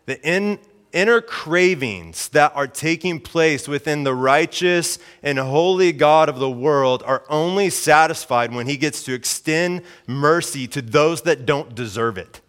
The 0.07 0.21
in, 0.29 0.59
inner 0.93 1.21
cravings 1.21 2.29
that 2.31 2.53
are 2.55 2.67
taking 2.67 3.21
place 3.21 3.67
within 3.67 4.05
the 4.05 4.15
righteous 4.15 4.99
and 5.23 5.39
holy 5.39 5.93
God 5.93 6.29
of 6.29 6.39
the 6.39 6.51
world 6.51 7.03
are 7.07 7.25
only 7.29 7.71
satisfied 7.71 8.53
when 8.53 8.67
He 8.67 8.77
gets 8.77 9.05
to 9.05 9.15
extend 9.15 9.83
mercy 10.07 10.67
to 10.69 10.83
those 10.83 11.23
that 11.23 11.47
don't 11.47 11.75
deserve 11.75 12.19
it. 12.19 12.41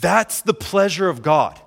That's 0.00 0.42
the 0.42 0.54
pleasure 0.54 1.08
of 1.08 1.22
God. 1.22 1.60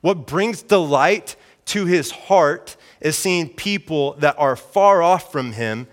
What 0.00 0.26
brings 0.26 0.62
delight 0.62 1.36
to 1.66 1.86
His 1.86 2.10
heart 2.10 2.76
is 3.00 3.16
seeing 3.16 3.48
people 3.48 4.14
that 4.14 4.38
are 4.38 4.56
far 4.56 5.02
off 5.02 5.32
from 5.32 5.52
Him, 5.52 5.86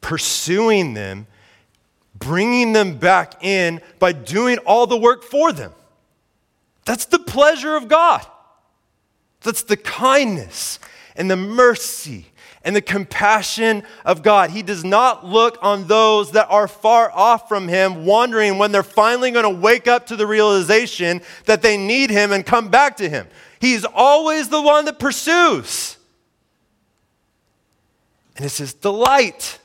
pursuing 0.00 0.94
them, 0.94 1.26
bringing 2.14 2.72
them 2.72 2.98
back 2.98 3.44
in 3.44 3.80
by 3.98 4.12
doing 4.12 4.58
all 4.58 4.86
the 4.86 4.96
work 4.96 5.22
for 5.22 5.52
them. 5.52 5.72
That's 6.84 7.04
the 7.04 7.18
pleasure 7.18 7.76
of 7.76 7.88
God. 7.88 8.24
That's 9.42 9.62
the 9.62 9.76
kindness 9.76 10.78
and 11.14 11.30
the 11.30 11.36
mercy 11.36 12.26
and 12.68 12.76
the 12.76 12.82
compassion 12.82 13.82
of 14.04 14.22
God. 14.22 14.50
He 14.50 14.62
does 14.62 14.84
not 14.84 15.24
look 15.24 15.56
on 15.62 15.86
those 15.86 16.32
that 16.32 16.48
are 16.50 16.68
far 16.68 17.10
off 17.10 17.48
from 17.48 17.66
Him, 17.66 18.04
wondering 18.04 18.58
when 18.58 18.72
they're 18.72 18.82
finally 18.82 19.30
going 19.30 19.44
to 19.44 19.60
wake 19.62 19.88
up 19.88 20.08
to 20.08 20.16
the 20.16 20.26
realization 20.26 21.22
that 21.46 21.62
they 21.62 21.78
need 21.78 22.10
Him 22.10 22.30
and 22.30 22.44
come 22.44 22.68
back 22.68 22.98
to 22.98 23.08
Him. 23.08 23.26
He's 23.58 23.86
always 23.86 24.50
the 24.50 24.60
one 24.60 24.84
that 24.84 24.98
pursues. 24.98 25.96
And 28.36 28.44
it's 28.44 28.58
His 28.58 28.74
delight, 28.74 29.58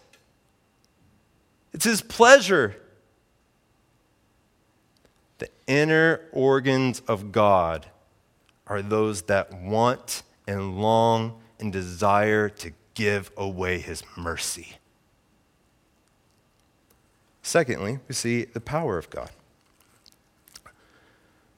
it's 1.74 1.84
His 1.84 2.02
pleasure 2.02 2.78
the 5.40 5.50
inner 5.68 6.22
organs 6.32 7.02
of 7.02 7.34
God 7.34 7.86
are 8.66 8.82
those 8.82 9.24
that 9.24 9.52
want 9.52 10.24
and 10.48 10.80
long 10.80 11.42
and 11.60 11.74
desire 11.74 12.48
to 12.48 12.72
give 12.94 13.32
away 13.38 13.80
his 13.80 14.04
mercy. 14.16 14.78
Secondly, 17.42 18.00
we 18.08 18.16
see 18.16 18.46
the 18.46 18.62
power 18.62 18.98
of 18.98 19.10
God. 19.10 19.30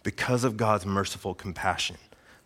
Because 0.03 0.43
of 0.43 0.57
God's 0.57 0.85
merciful 0.85 1.33
compassion, 1.33 1.97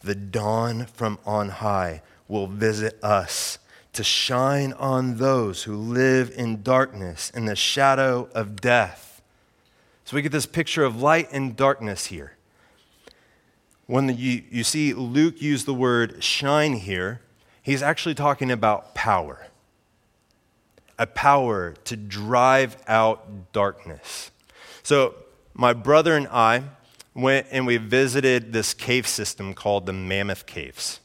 the 0.02 0.15
dawn 0.15 0.86
from 0.86 1.19
on 1.25 1.49
high 1.49 2.02
will 2.28 2.47
visit 2.47 3.02
us 3.04 3.60
to 3.93 4.04
shine 4.04 4.73
on 4.73 5.17
those 5.17 5.63
who 5.63 5.75
live 5.75 6.32
in 6.36 6.63
darkness 6.63 7.30
in 7.32 7.45
the 7.45 7.56
shadow 7.56 8.30
of 8.34 8.62
death 8.62 9.10
so 10.10 10.15
we 10.15 10.23
get 10.23 10.32
this 10.32 10.47
picture 10.47 10.84
of 10.84 10.99
light 10.99 11.30
and 11.32 11.56
darkness 11.56 12.08
here. 12.08 12.34
When 13.86 14.08
the, 14.08 14.13
you, 14.13 14.41
you 14.49 14.63
see 14.63 14.91
Luke 14.91 15.39
use 15.39 15.65
the 15.65 15.73
word 15.75 16.23
shine 16.23 16.73
here, 16.73 17.21
he's 17.61 17.81
actually 17.81 18.15
talking 18.15 18.51
about 18.51 18.95
power 18.95 19.49
a 20.99 21.07
power 21.07 21.73
to 21.85 21.95
drive 21.95 22.75
out 22.85 23.53
darkness. 23.53 24.31
So, 24.83 25.15
my 25.53 25.73
brother 25.73 26.15
and 26.15 26.27
I 26.27 26.63
went 27.15 27.47
and 27.51 27.65
we 27.65 27.77
visited 27.77 28.53
this 28.53 28.73
cave 28.73 29.07
system 29.07 29.53
called 29.53 29.85
the 29.85 29.93
Mammoth 29.93 30.45
Caves. 30.45 30.99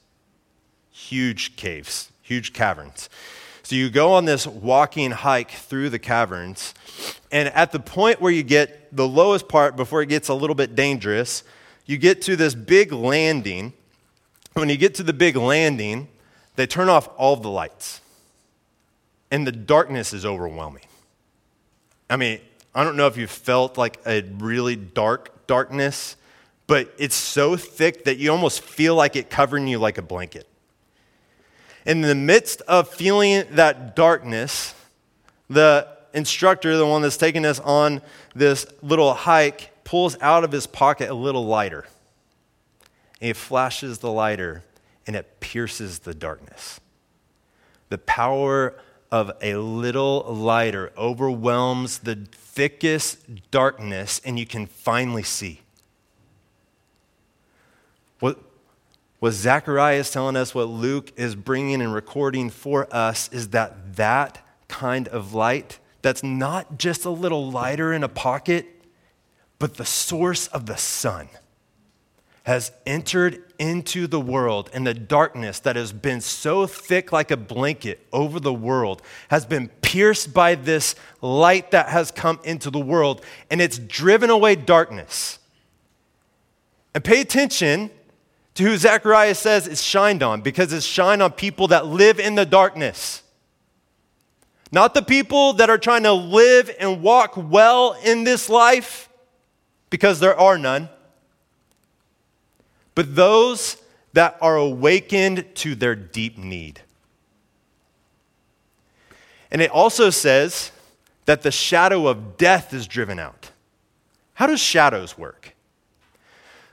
Huge 0.90 1.56
caves, 1.56 2.10
huge 2.22 2.52
caverns. 2.52 3.08
So, 3.62 3.76
you 3.76 3.88
go 3.88 4.12
on 4.12 4.24
this 4.24 4.46
walking 4.48 5.12
hike 5.12 5.52
through 5.52 5.90
the 5.90 6.00
caverns, 6.00 6.74
and 7.30 7.48
at 7.50 7.70
the 7.70 7.80
point 7.80 8.20
where 8.20 8.32
you 8.32 8.42
get 8.42 8.94
the 8.94 9.06
lowest 9.06 9.48
part 9.48 9.76
before 9.76 10.02
it 10.02 10.08
gets 10.08 10.28
a 10.28 10.34
little 10.34 10.56
bit 10.56 10.74
dangerous. 10.74 11.44
You 11.86 11.98
get 11.98 12.22
to 12.22 12.34
this 12.34 12.54
big 12.54 12.92
landing. 12.92 13.74
When 14.54 14.68
you 14.68 14.76
get 14.76 14.94
to 14.96 15.02
the 15.02 15.12
big 15.12 15.36
landing, 15.36 16.08
they 16.56 16.66
turn 16.66 16.88
off 16.88 17.08
all 17.16 17.36
the 17.36 17.48
lights, 17.48 18.00
and 19.30 19.46
the 19.46 19.52
darkness 19.52 20.12
is 20.12 20.24
overwhelming. 20.24 20.84
I 22.08 22.16
mean, 22.16 22.40
I 22.74 22.84
don't 22.84 22.96
know 22.96 23.06
if 23.06 23.16
you've 23.16 23.30
felt 23.30 23.78
like 23.78 24.00
a 24.06 24.22
really 24.38 24.76
dark 24.76 25.46
darkness, 25.46 26.16
but 26.66 26.92
it's 26.98 27.14
so 27.14 27.56
thick 27.56 28.04
that 28.04 28.18
you 28.18 28.30
almost 28.30 28.62
feel 28.62 28.94
like 28.94 29.16
it 29.16 29.30
covering 29.30 29.66
you 29.66 29.78
like 29.78 29.98
a 29.98 30.02
blanket. 30.02 30.46
In 31.86 32.00
the 32.00 32.14
midst 32.14 32.62
of 32.62 32.88
feeling 32.88 33.44
that 33.52 33.94
darkness, 33.94 34.74
the 35.50 35.86
instructor, 36.14 36.76
the 36.76 36.86
one 36.86 37.02
that's 37.02 37.16
taking 37.16 37.44
us 37.44 37.60
on 37.60 38.00
this 38.34 38.66
little 38.82 39.12
hike, 39.12 39.70
pulls 39.84 40.16
out 40.20 40.44
of 40.44 40.52
his 40.52 40.66
pocket 40.66 41.10
a 41.10 41.14
little 41.14 41.46
lighter. 41.46 41.84
And 43.20 43.28
he 43.28 43.32
flashes 43.34 43.98
the 43.98 44.10
lighter, 44.10 44.62
and 45.06 45.16
it 45.16 45.40
pierces 45.40 46.00
the 46.00 46.14
darkness. 46.14 46.80
The 47.88 47.98
power 47.98 48.78
of 49.10 49.30
a 49.40 49.54
little 49.56 50.22
lighter 50.22 50.92
overwhelms 50.96 51.98
the 51.98 52.26
thickest 52.32 53.50
darkness, 53.50 54.20
and 54.24 54.38
you 54.38 54.46
can 54.46 54.66
finally 54.66 55.22
see. 55.22 55.60
What, 58.20 58.40
what 59.20 59.32
Zechariah 59.32 59.98
is 59.98 60.10
telling 60.10 60.36
us, 60.36 60.54
what 60.54 60.68
Luke 60.68 61.12
is 61.16 61.34
bringing 61.34 61.80
and 61.80 61.94
recording 61.94 62.50
for 62.50 62.88
us, 62.94 63.28
is 63.32 63.50
that 63.50 63.96
that 63.96 64.44
kind 64.68 65.06
of 65.08 65.34
light 65.34 65.78
that's 66.02 66.22
not 66.22 66.76
just 66.76 67.04
a 67.04 67.10
little 67.10 67.50
lighter 67.50 67.92
in 67.92 68.02
a 68.02 68.08
pocket, 68.08 68.66
but 69.58 69.74
the 69.74 69.86
source 69.86 70.48
of 70.48 70.66
the 70.66 70.76
sun 70.76 71.28
has 72.42 72.72
entered 72.84 73.43
into 73.64 74.06
the 74.06 74.20
world, 74.20 74.68
and 74.74 74.86
the 74.86 74.92
darkness 74.92 75.58
that 75.60 75.74
has 75.74 75.90
been 75.90 76.20
so 76.20 76.66
thick 76.66 77.12
like 77.12 77.30
a 77.30 77.36
blanket 77.36 78.06
over 78.12 78.38
the 78.38 78.52
world 78.52 79.00
has 79.28 79.46
been 79.46 79.68
pierced 79.80 80.34
by 80.34 80.54
this 80.54 80.94
light 81.22 81.70
that 81.70 81.88
has 81.88 82.10
come 82.10 82.38
into 82.44 82.70
the 82.70 82.78
world, 82.78 83.24
and 83.50 83.62
it's 83.62 83.78
driven 83.78 84.28
away 84.28 84.54
darkness. 84.54 85.38
And 86.94 87.02
pay 87.02 87.22
attention 87.22 87.90
to 88.52 88.64
who 88.64 88.76
Zechariah 88.76 89.34
says 89.34 89.66
is 89.66 89.82
shined 89.82 90.22
on, 90.22 90.42
because 90.42 90.70
it's 90.70 90.84
shined 90.84 91.22
on 91.22 91.32
people 91.32 91.68
that 91.68 91.86
live 91.86 92.20
in 92.20 92.34
the 92.34 92.44
darkness. 92.44 93.22
Not 94.70 94.92
the 94.92 95.02
people 95.02 95.54
that 95.54 95.70
are 95.70 95.78
trying 95.78 96.02
to 96.02 96.12
live 96.12 96.70
and 96.78 97.00
walk 97.00 97.32
well 97.34 97.96
in 98.04 98.24
this 98.24 98.50
life, 98.50 99.08
because 99.88 100.20
there 100.20 100.38
are 100.38 100.58
none, 100.58 100.90
but 102.94 103.14
those 103.14 103.76
that 104.12 104.36
are 104.40 104.56
awakened 104.56 105.44
to 105.56 105.74
their 105.74 105.94
deep 105.94 106.38
need. 106.38 106.80
And 109.50 109.60
it 109.60 109.70
also 109.70 110.10
says 110.10 110.70
that 111.26 111.42
the 111.42 111.50
shadow 111.50 112.06
of 112.06 112.36
death 112.36 112.72
is 112.72 112.86
driven 112.86 113.18
out. 113.18 113.50
How 114.34 114.46
does 114.46 114.60
shadows 114.60 115.16
work? 115.16 115.54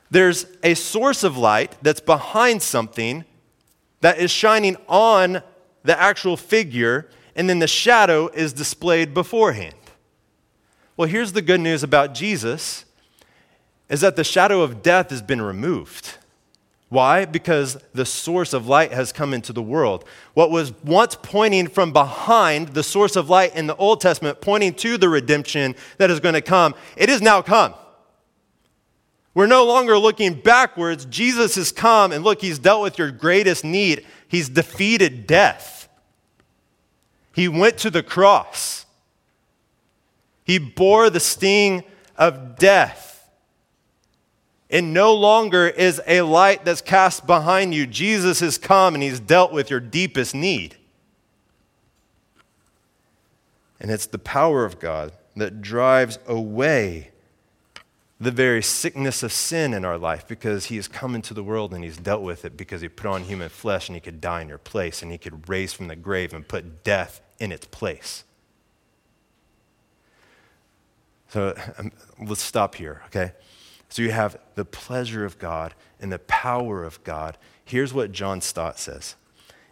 There's 0.09 0.45
a 0.63 0.73
source 0.73 1.23
of 1.23 1.37
light 1.37 1.77
that's 1.81 2.01
behind 2.01 2.61
something 2.61 3.23
that 4.01 4.19
is 4.19 4.29
shining 4.29 4.77
on 4.87 5.41
the 5.83 5.99
actual 5.99 6.37
figure 6.37 7.07
and 7.35 7.49
then 7.49 7.59
the 7.59 7.67
shadow 7.67 8.27
is 8.27 8.51
displayed 8.51 9.13
beforehand. 9.13 9.75
Well, 10.97 11.07
here's 11.07 11.31
the 11.31 11.41
good 11.41 11.61
news 11.61 11.83
about 11.83 12.13
Jesus 12.13 12.85
is 13.91 14.01
that 14.01 14.15
the 14.15 14.23
shadow 14.23 14.61
of 14.61 14.81
death 14.81 15.09
has 15.09 15.21
been 15.21 15.41
removed. 15.41 16.17
Why? 16.87 17.25
Because 17.25 17.77
the 17.93 18.05
source 18.05 18.53
of 18.53 18.65
light 18.65 18.93
has 18.93 19.11
come 19.11 19.33
into 19.33 19.51
the 19.51 19.61
world. 19.61 20.05
What 20.33 20.49
was 20.49 20.73
once 20.83 21.17
pointing 21.21 21.67
from 21.67 21.91
behind 21.91 22.69
the 22.69 22.83
source 22.83 23.17
of 23.17 23.29
light 23.29 23.53
in 23.53 23.67
the 23.67 23.75
Old 23.75 23.99
Testament, 23.99 24.39
pointing 24.39 24.73
to 24.75 24.97
the 24.97 25.09
redemption 25.09 25.75
that 25.97 26.09
is 26.09 26.21
going 26.21 26.35
to 26.35 26.41
come, 26.41 26.73
it 26.95 27.09
has 27.09 27.21
now 27.21 27.41
come. 27.41 27.73
We're 29.33 29.47
no 29.47 29.65
longer 29.65 29.97
looking 29.97 30.35
backwards. 30.35 31.03
Jesus 31.05 31.55
has 31.55 31.73
come, 31.73 32.13
and 32.13 32.23
look, 32.23 32.41
he's 32.41 32.59
dealt 32.59 32.83
with 32.83 32.97
your 32.97 33.11
greatest 33.11 33.65
need. 33.65 34.05
He's 34.27 34.47
defeated 34.47 35.27
death. 35.27 35.89
He 37.33 37.49
went 37.49 37.77
to 37.79 37.89
the 37.89 38.03
cross. 38.03 38.85
He 40.45 40.59
bore 40.59 41.09
the 41.09 41.19
sting 41.19 41.83
of 42.17 42.57
death. 42.57 43.10
It 44.71 44.83
no 44.83 45.13
longer 45.13 45.67
is 45.67 46.01
a 46.07 46.21
light 46.21 46.63
that's 46.63 46.79
cast 46.79 47.27
behind 47.27 47.75
you. 47.75 47.85
Jesus 47.85 48.39
has 48.39 48.57
come 48.57 48.93
and 48.93 49.03
he's 49.03 49.19
dealt 49.19 49.51
with 49.51 49.69
your 49.69 49.81
deepest 49.81 50.33
need. 50.33 50.77
And 53.81 53.91
it's 53.91 54.05
the 54.05 54.17
power 54.17 54.63
of 54.63 54.79
God 54.79 55.11
that 55.35 55.61
drives 55.61 56.19
away 56.25 57.11
the 58.17 58.31
very 58.31 58.63
sickness 58.63 59.23
of 59.23 59.33
sin 59.33 59.73
in 59.73 59.83
our 59.83 59.97
life 59.97 60.25
because 60.25 60.67
he 60.67 60.77
has 60.77 60.87
come 60.87 61.15
into 61.15 61.33
the 61.33 61.43
world 61.43 61.73
and 61.73 61.83
he's 61.83 61.97
dealt 61.97 62.21
with 62.21 62.45
it 62.45 62.55
because 62.55 62.79
he 62.79 62.87
put 62.87 63.07
on 63.07 63.23
human 63.23 63.49
flesh 63.49 63.89
and 63.89 63.95
he 63.97 63.99
could 63.99 64.21
die 64.21 64.41
in 64.41 64.47
your 64.47 64.57
place 64.57 65.01
and 65.01 65.11
he 65.11 65.17
could 65.17 65.49
raise 65.49 65.73
from 65.73 65.89
the 65.89 65.97
grave 65.97 66.33
and 66.33 66.47
put 66.47 66.85
death 66.85 67.19
in 67.39 67.51
its 67.51 67.65
place. 67.65 68.23
So 71.27 71.57
um, 71.77 71.91
let's 72.25 72.41
stop 72.41 72.75
here, 72.75 73.01
okay? 73.07 73.33
So 73.91 74.01
you 74.01 74.11
have 74.11 74.37
the 74.55 74.63
pleasure 74.63 75.25
of 75.25 75.37
God 75.37 75.75
and 75.99 76.13
the 76.13 76.19
power 76.19 76.85
of 76.85 77.03
God. 77.03 77.37
Here's 77.65 77.93
what 77.93 78.13
John 78.13 78.39
Stott 78.39 78.79
says 78.79 79.15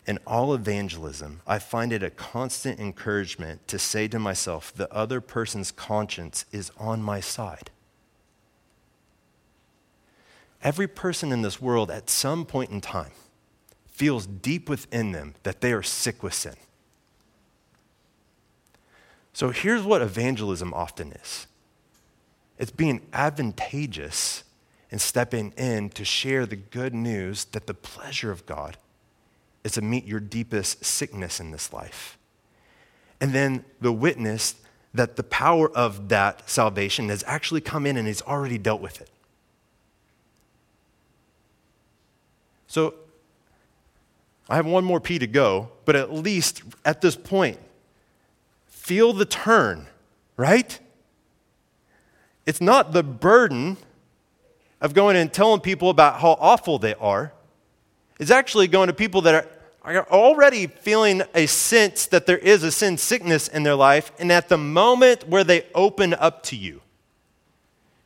In 0.06 0.20
all 0.28 0.54
evangelism, 0.54 1.40
I 1.48 1.58
find 1.58 1.94
it 1.94 2.04
a 2.04 2.10
constant 2.10 2.82
encouragement 2.82 3.66
to 3.70 3.80
say 3.80 4.10
to 4.10 4.20
myself, 4.20 4.74
the 4.74 4.94
other 4.94 5.22
person's 5.22 5.72
conscience 5.72 6.44
is 6.52 6.70
on 6.78 7.02
my 7.02 7.22
side. 7.22 7.72
Every 10.62 10.90
person 10.90 11.32
in 11.32 11.42
this 11.42 11.62
world 11.62 11.90
at 11.90 12.10
some 12.10 12.46
point 12.46 12.72
in 12.72 12.82
time 12.82 13.14
feels 13.88 14.28
deep 14.28 14.68
within 14.68 15.14
them 15.14 15.36
that 15.44 15.62
they 15.62 15.72
are 15.72 15.82
sick 15.82 16.22
with 16.22 16.34
sin. 16.34 16.56
So 19.32 19.52
here's 19.52 19.84
what 19.84 20.02
evangelism 20.02 20.74
often 20.74 21.14
is 21.14 21.48
it's 22.60 22.72
being 22.72 23.02
advantageous 23.14 24.44
and 24.92 25.00
stepping 25.00 25.54
in 25.58 25.90
to 25.92 26.04
share 26.04 26.46
the 26.46 26.58
good 26.58 26.94
news 26.94 27.46
that 27.46 27.66
the 27.68 27.74
pleasure 27.74 28.32
of 28.32 28.46
God 28.46 28.78
is 29.64 29.72
to 29.74 29.82
meet 29.82 30.06
your 30.06 30.20
deepest 30.20 30.84
sickness 30.84 31.40
in 31.40 31.52
this 31.52 31.72
life. 31.72 32.18
And 33.22 33.34
then 33.34 33.66
the 33.80 33.92
witness 33.92 34.56
that 34.94 35.16
the 35.16 35.24
power 35.24 35.70
of 35.72 36.10
that 36.10 36.50
salvation 36.50 37.10
has 37.10 37.24
actually 37.28 37.62
come 37.62 37.86
in 37.86 37.96
and 37.96 38.08
he's 38.08 38.22
already 38.24 38.58
dealt 38.58 38.82
with 38.82 39.02
it. 39.02 39.10
So 42.68 42.94
I 44.50 44.56
have 44.56 44.66
one 44.66 44.84
more 44.84 45.00
P 45.00 45.20
to 45.20 45.28
go, 45.28 45.70
but 45.86 45.96
at 45.96 46.12
least 46.12 46.64
at 46.84 47.02
this 47.02 47.16
point, 47.16 47.60
feel 48.68 49.14
the 49.14 49.26
turn, 49.26 49.88
right? 50.38 50.80
It's 52.50 52.62
not 52.62 52.94
the 52.94 53.04
burden 53.04 53.78
of 54.82 54.96
going 54.96 55.16
and 55.16 55.32
telling 55.32 55.62
people 55.62 55.92
about 55.92 56.20
how 56.20 56.36
awful 56.40 56.80
they 56.80 56.96
are. 56.96 57.32
It's 58.20 58.32
actually 58.32 58.68
going 58.68 58.88
to 58.88 58.94
people 58.94 59.22
that 59.22 59.46
are, 59.84 59.98
are 59.98 60.10
already 60.10 60.66
feeling 60.66 61.22
a 61.36 61.46
sense 61.46 62.08
that 62.08 62.26
there 62.26 62.40
is 62.40 62.64
a 62.64 62.72
sin 62.72 62.98
sickness 62.98 63.50
in 63.50 63.62
their 63.62 63.76
life, 63.76 64.12
and 64.18 64.32
at 64.32 64.50
the 64.50 64.58
moment 64.58 65.30
where 65.30 65.44
they 65.44 65.68
open 65.76 66.16
up 66.16 66.42
to 66.46 66.56
you, 66.56 66.82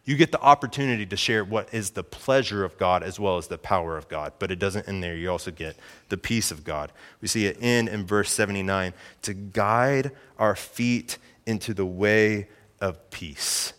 you 0.03 0.17
get 0.17 0.33
the 0.33 0.41
opportunity 0.41 1.05
to 1.05 1.15
share 1.15 1.45
what 1.45 1.73
is 1.73 1.91
the 1.91 2.03
pleasure 2.03 2.65
of 2.65 2.77
God 2.77 3.01
as 3.01 3.17
well 3.17 3.37
as 3.37 3.47
the 3.47 3.57
power 3.57 3.95
of 3.95 4.09
God. 4.09 4.33
But 4.39 4.51
it 4.51 4.59
doesn't 4.59 4.89
end 4.89 5.01
there. 5.01 5.15
You 5.15 5.31
also 5.31 5.51
get 5.51 5.77
the 6.09 6.17
peace 6.17 6.51
of 6.51 6.65
God. 6.65 6.91
We 7.21 7.29
see 7.29 7.45
it 7.45 7.59
in 7.61 7.87
in 7.87 8.05
verse 8.05 8.29
79 8.33 8.93
to 9.21 9.33
guide 9.33 10.11
our 10.37 10.57
feet 10.57 11.17
into 11.45 11.73
the 11.73 11.85
way 11.85 12.49
of 12.81 13.09
peace. 13.09 13.71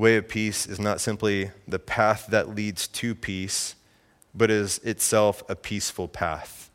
Way 0.00 0.16
of 0.16 0.26
peace 0.26 0.66
is 0.66 0.80
not 0.80 0.98
simply 0.98 1.50
the 1.68 1.78
path 1.78 2.26
that 2.30 2.54
leads 2.54 2.88
to 2.88 3.14
peace, 3.14 3.74
but 4.34 4.50
is 4.50 4.78
itself 4.78 5.42
a 5.46 5.54
peaceful 5.54 6.08
path. 6.08 6.70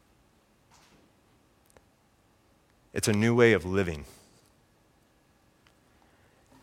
It's 2.94 3.08
a 3.08 3.14
new 3.14 3.34
way 3.34 3.54
of 3.54 3.66
living. 3.66 4.06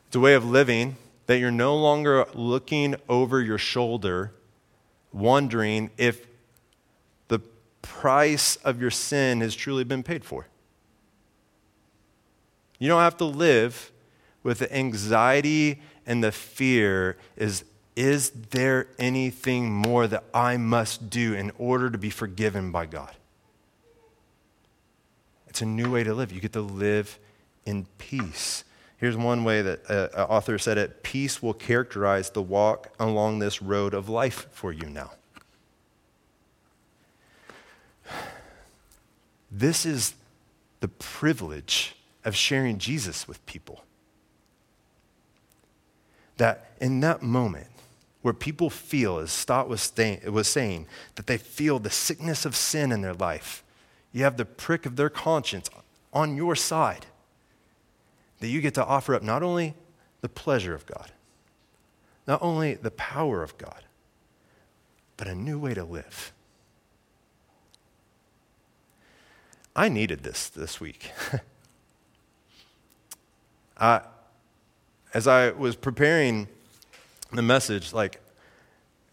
It's 0.06 0.14
a 0.14 0.20
way 0.20 0.34
of 0.34 0.44
living 0.44 0.96
that 1.26 1.38
you're 1.38 1.50
no 1.50 1.76
longer 1.76 2.26
looking 2.32 2.94
over 3.08 3.40
your 3.40 3.58
shoulder, 3.58 4.32
wondering 5.12 5.90
if 5.98 6.28
the 7.26 7.40
price 7.82 8.54
of 8.56 8.80
your 8.80 8.92
sin 8.92 9.40
has 9.40 9.56
truly 9.56 9.82
been 9.82 10.04
paid 10.04 10.24
for. 10.24 10.46
You 12.78 12.86
don't 12.86 13.00
have 13.00 13.16
to 13.16 13.24
live 13.24 13.90
with 14.44 14.60
the 14.60 14.72
anxiety 14.72 15.80
and 16.06 16.22
the 16.22 16.32
fear 16.32 17.16
is 17.36 17.64
is 17.94 18.30
there 18.30 18.86
anything 18.98 19.70
more 19.70 20.06
that 20.06 20.24
I 20.32 20.56
must 20.56 21.10
do 21.10 21.34
in 21.34 21.52
order 21.58 21.90
to 21.90 21.98
be 21.98 22.08
forgiven 22.08 22.72
by 22.72 22.86
God? 22.86 23.14
It's 25.48 25.60
a 25.60 25.66
new 25.66 25.92
way 25.92 26.02
to 26.02 26.14
live. 26.14 26.32
You 26.32 26.40
get 26.40 26.54
to 26.54 26.62
live 26.62 27.18
in 27.66 27.86
peace. 27.98 28.64
Here's 28.96 29.16
one 29.16 29.44
way 29.44 29.60
that 29.60 29.90
uh, 29.90 30.08
an 30.14 30.22
author 30.22 30.58
said 30.58 30.78
it 30.78 31.02
peace 31.02 31.42
will 31.42 31.52
characterize 31.52 32.30
the 32.30 32.40
walk 32.40 32.88
along 32.98 33.40
this 33.40 33.60
road 33.60 33.92
of 33.92 34.08
life 34.08 34.46
for 34.52 34.72
you 34.72 34.88
now. 34.88 35.10
This 39.50 39.84
is 39.84 40.14
the 40.80 40.88
privilege 40.88 41.94
of 42.24 42.34
sharing 42.34 42.78
Jesus 42.78 43.28
with 43.28 43.44
people. 43.44 43.84
That 46.42 46.74
in 46.80 46.98
that 47.02 47.22
moment, 47.22 47.68
where 48.22 48.34
people 48.34 48.68
feel, 48.68 49.18
as 49.18 49.30
Stott 49.30 49.68
was, 49.68 49.92
was 50.26 50.48
saying, 50.48 50.88
that 51.14 51.28
they 51.28 51.38
feel 51.38 51.78
the 51.78 51.88
sickness 51.88 52.44
of 52.44 52.56
sin 52.56 52.90
in 52.90 53.00
their 53.00 53.14
life, 53.14 53.62
you 54.10 54.24
have 54.24 54.36
the 54.36 54.44
prick 54.44 54.84
of 54.84 54.96
their 54.96 55.08
conscience 55.08 55.70
on 56.12 56.34
your 56.34 56.56
side 56.56 57.06
that 58.40 58.48
you 58.48 58.60
get 58.60 58.74
to 58.74 58.84
offer 58.84 59.14
up 59.14 59.22
not 59.22 59.44
only 59.44 59.74
the 60.20 60.28
pleasure 60.28 60.74
of 60.74 60.84
God, 60.84 61.12
not 62.26 62.42
only 62.42 62.74
the 62.74 62.90
power 62.90 63.44
of 63.44 63.56
God, 63.56 63.84
but 65.16 65.28
a 65.28 65.36
new 65.36 65.60
way 65.60 65.74
to 65.74 65.84
live. 65.84 66.32
I 69.76 69.88
needed 69.88 70.24
this 70.24 70.48
this 70.48 70.80
week. 70.80 71.12
I, 73.78 74.00
as 75.14 75.26
I 75.26 75.50
was 75.50 75.76
preparing 75.76 76.48
the 77.32 77.42
message, 77.42 77.92
like, 77.92 78.20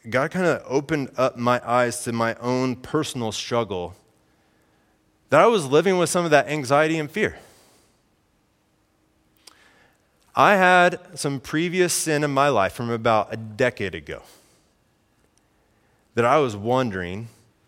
God 0.09 0.31
kind 0.31 0.45
of 0.45 0.63
opened 0.65 1.11
up 1.17 1.37
my 1.37 1.61
eyes 1.65 2.03
to 2.05 2.13
my 2.13 2.35
own 2.35 2.77
personal 2.77 3.31
struggle 3.31 3.95
that 5.29 5.41
I 5.41 5.47
was 5.47 5.65
living 5.65 5.97
with 5.97 6.09
some 6.09 6.25
of 6.25 6.31
that 6.31 6.47
anxiety 6.47 6.97
and 6.97 7.11
fear. 7.11 7.37
I 10.35 10.55
had 10.55 10.99
some 11.15 11.39
previous 11.39 11.93
sin 11.93 12.23
in 12.23 12.31
my 12.31 12.47
life 12.47 12.73
from 12.73 12.89
about 12.89 13.33
a 13.33 13.37
decade 13.37 13.93
ago 13.93 14.21
that 16.15 16.23
I 16.23 16.37
was 16.37 16.55
wondering 16.55 17.27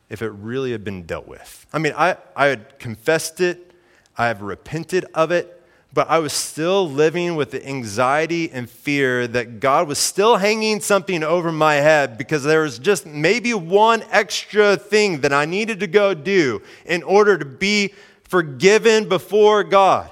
if 0.09 0.21
it 0.21 0.29
really 0.29 0.71
had 0.71 0.83
been 0.83 1.03
dealt 1.03 1.27
with. 1.27 1.65
I 1.73 1.79
mean, 1.79 1.93
I, 1.97 2.17
I 2.35 2.47
had 2.47 2.79
confessed 2.79 3.41
it, 3.41 3.73
I 4.17 4.27
have 4.27 4.41
repented 4.41 5.05
of 5.13 5.31
it, 5.31 5.60
but 5.93 6.09
I 6.09 6.19
was 6.19 6.31
still 6.31 6.89
living 6.89 7.35
with 7.35 7.51
the 7.51 7.65
anxiety 7.65 8.49
and 8.49 8.69
fear 8.69 9.27
that 9.27 9.59
God 9.59 9.87
was 9.87 9.99
still 9.99 10.37
hanging 10.37 10.79
something 10.79 11.21
over 11.21 11.51
my 11.51 11.75
head 11.75 12.17
because 12.17 12.43
there 12.43 12.61
was 12.61 12.79
just 12.79 13.05
maybe 13.05 13.53
one 13.53 14.03
extra 14.09 14.77
thing 14.77 15.21
that 15.21 15.33
I 15.33 15.45
needed 15.45 15.81
to 15.81 15.87
go 15.87 16.13
do 16.13 16.61
in 16.85 17.03
order 17.03 17.37
to 17.37 17.45
be 17.45 17.93
forgiven 18.23 19.09
before 19.09 19.65
God. 19.65 20.09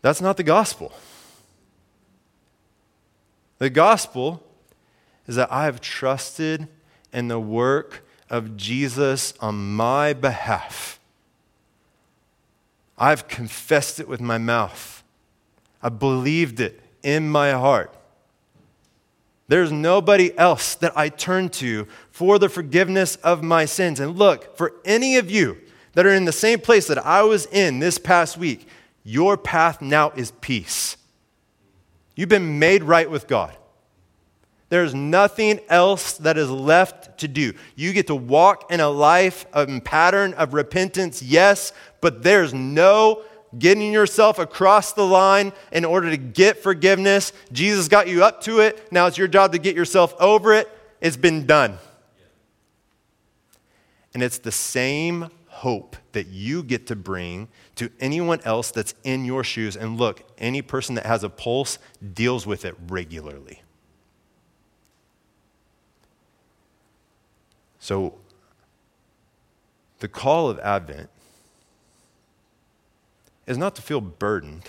That's 0.00 0.22
not 0.22 0.38
the 0.38 0.42
gospel. 0.42 0.92
The 3.58 3.70
gospel 3.70 4.42
is 5.26 5.36
that 5.36 5.52
I 5.52 5.64
have 5.64 5.80
trusted 5.80 6.68
in 7.12 7.28
the 7.28 7.40
work 7.40 8.06
of 8.30 8.56
Jesus 8.56 9.34
on 9.40 9.74
my 9.74 10.12
behalf. 10.12 10.98
I've 12.96 13.28
confessed 13.28 14.00
it 14.00 14.08
with 14.08 14.20
my 14.20 14.38
mouth. 14.38 15.02
I 15.82 15.88
believed 15.88 16.60
it 16.60 16.80
in 17.02 17.28
my 17.28 17.52
heart. 17.52 17.94
There's 19.48 19.70
nobody 19.70 20.36
else 20.38 20.74
that 20.76 20.96
I 20.96 21.10
turn 21.10 21.50
to 21.50 21.86
for 22.10 22.38
the 22.38 22.48
forgiveness 22.48 23.16
of 23.16 23.42
my 23.42 23.66
sins. 23.66 24.00
And 24.00 24.16
look, 24.16 24.56
for 24.56 24.72
any 24.84 25.16
of 25.16 25.30
you 25.30 25.58
that 25.92 26.06
are 26.06 26.14
in 26.14 26.24
the 26.24 26.32
same 26.32 26.60
place 26.60 26.86
that 26.86 27.04
I 27.04 27.22
was 27.22 27.46
in 27.46 27.78
this 27.78 27.98
past 27.98 28.38
week, 28.38 28.66
your 29.02 29.36
path 29.36 29.82
now 29.82 30.10
is 30.12 30.32
peace. 30.40 30.96
You've 32.16 32.30
been 32.30 32.58
made 32.58 32.82
right 32.82 33.10
with 33.10 33.26
God. 33.26 33.54
There's 34.70 34.94
nothing 34.94 35.60
else 35.68 36.14
that 36.18 36.38
is 36.38 36.50
left 36.50 37.18
to 37.18 37.28
do. 37.28 37.52
You 37.76 37.92
get 37.92 38.06
to 38.08 38.14
walk 38.14 38.72
in 38.72 38.80
a 38.80 38.88
life 38.88 39.46
and 39.52 39.84
pattern 39.84 40.34
of 40.34 40.54
repentance, 40.54 41.22
yes, 41.22 41.72
but 42.00 42.22
there's 42.22 42.54
no 42.54 43.22
getting 43.58 43.92
yourself 43.92 44.38
across 44.38 44.92
the 44.92 45.06
line 45.06 45.52
in 45.70 45.84
order 45.84 46.10
to 46.10 46.16
get 46.16 46.62
forgiveness. 46.62 47.32
Jesus 47.52 47.88
got 47.88 48.08
you 48.08 48.24
up 48.24 48.40
to 48.42 48.60
it. 48.60 48.90
Now 48.92 49.06
it's 49.06 49.18
your 49.18 49.28
job 49.28 49.52
to 49.52 49.58
get 49.58 49.76
yourself 49.76 50.14
over 50.18 50.52
it. 50.54 50.68
It's 51.00 51.16
been 51.16 51.46
done. 51.46 51.78
And 54.12 54.22
it's 54.22 54.38
the 54.38 54.52
same 54.52 55.28
hope 55.48 55.96
that 56.12 56.26
you 56.28 56.62
get 56.62 56.86
to 56.88 56.96
bring 56.96 57.48
to 57.76 57.90
anyone 58.00 58.40
else 58.44 58.70
that's 58.70 58.94
in 59.04 59.24
your 59.24 59.44
shoes. 59.44 59.76
And 59.76 59.98
look, 59.98 60.22
any 60.38 60.62
person 60.62 60.94
that 60.96 61.06
has 61.06 61.22
a 61.22 61.28
pulse 61.28 61.78
deals 62.12 62.46
with 62.46 62.64
it 62.64 62.74
regularly. 62.88 63.62
So, 67.84 68.14
the 69.98 70.08
call 70.08 70.48
of 70.48 70.58
Advent 70.60 71.10
is 73.46 73.58
not 73.58 73.76
to 73.76 73.82
feel 73.82 74.00
burdened 74.00 74.62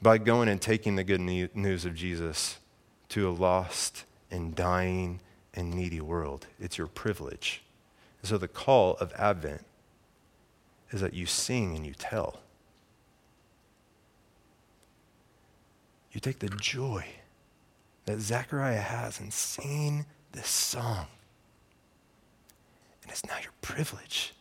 by 0.00 0.18
going 0.18 0.48
and 0.48 0.62
taking 0.62 0.94
the 0.94 1.02
good 1.02 1.20
news 1.20 1.84
of 1.84 1.96
Jesus 1.96 2.60
to 3.08 3.28
a 3.28 3.32
lost 3.32 4.04
and 4.30 4.54
dying 4.54 5.18
and 5.54 5.74
needy 5.74 6.00
world. 6.00 6.46
It's 6.60 6.78
your 6.78 6.86
privilege. 6.86 7.62
And 8.22 8.28
so 8.28 8.38
the 8.38 8.46
call 8.46 8.94
of 9.00 9.12
Advent 9.14 9.64
is 10.92 11.00
that 11.00 11.14
you 11.14 11.26
sing 11.26 11.74
and 11.74 11.84
you 11.84 11.94
tell. 11.94 12.42
You 16.12 16.20
take 16.20 16.38
the 16.38 16.48
joy 16.48 17.06
that 18.04 18.20
Zechariah 18.20 18.82
has 18.82 19.18
in 19.18 19.32
singing 19.32 20.06
this 20.32 20.48
song. 20.48 21.06
And 23.02 23.10
it's 23.10 23.24
now 23.26 23.36
your 23.42 23.52
privilege 23.60 24.34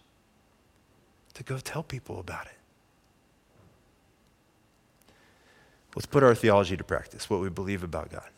to 1.34 1.44
go 1.44 1.58
tell 1.58 1.84
people 1.84 2.20
about 2.20 2.46
it. 2.46 2.54
Let's 5.96 6.06
put 6.06 6.24
our 6.24 6.36
theology 6.36 6.78
to 6.78 6.84
practice, 6.84 7.30
what 7.30 7.42
we 7.42 7.50
believe 7.50 7.84
about 7.84 8.12
God. 8.12 8.30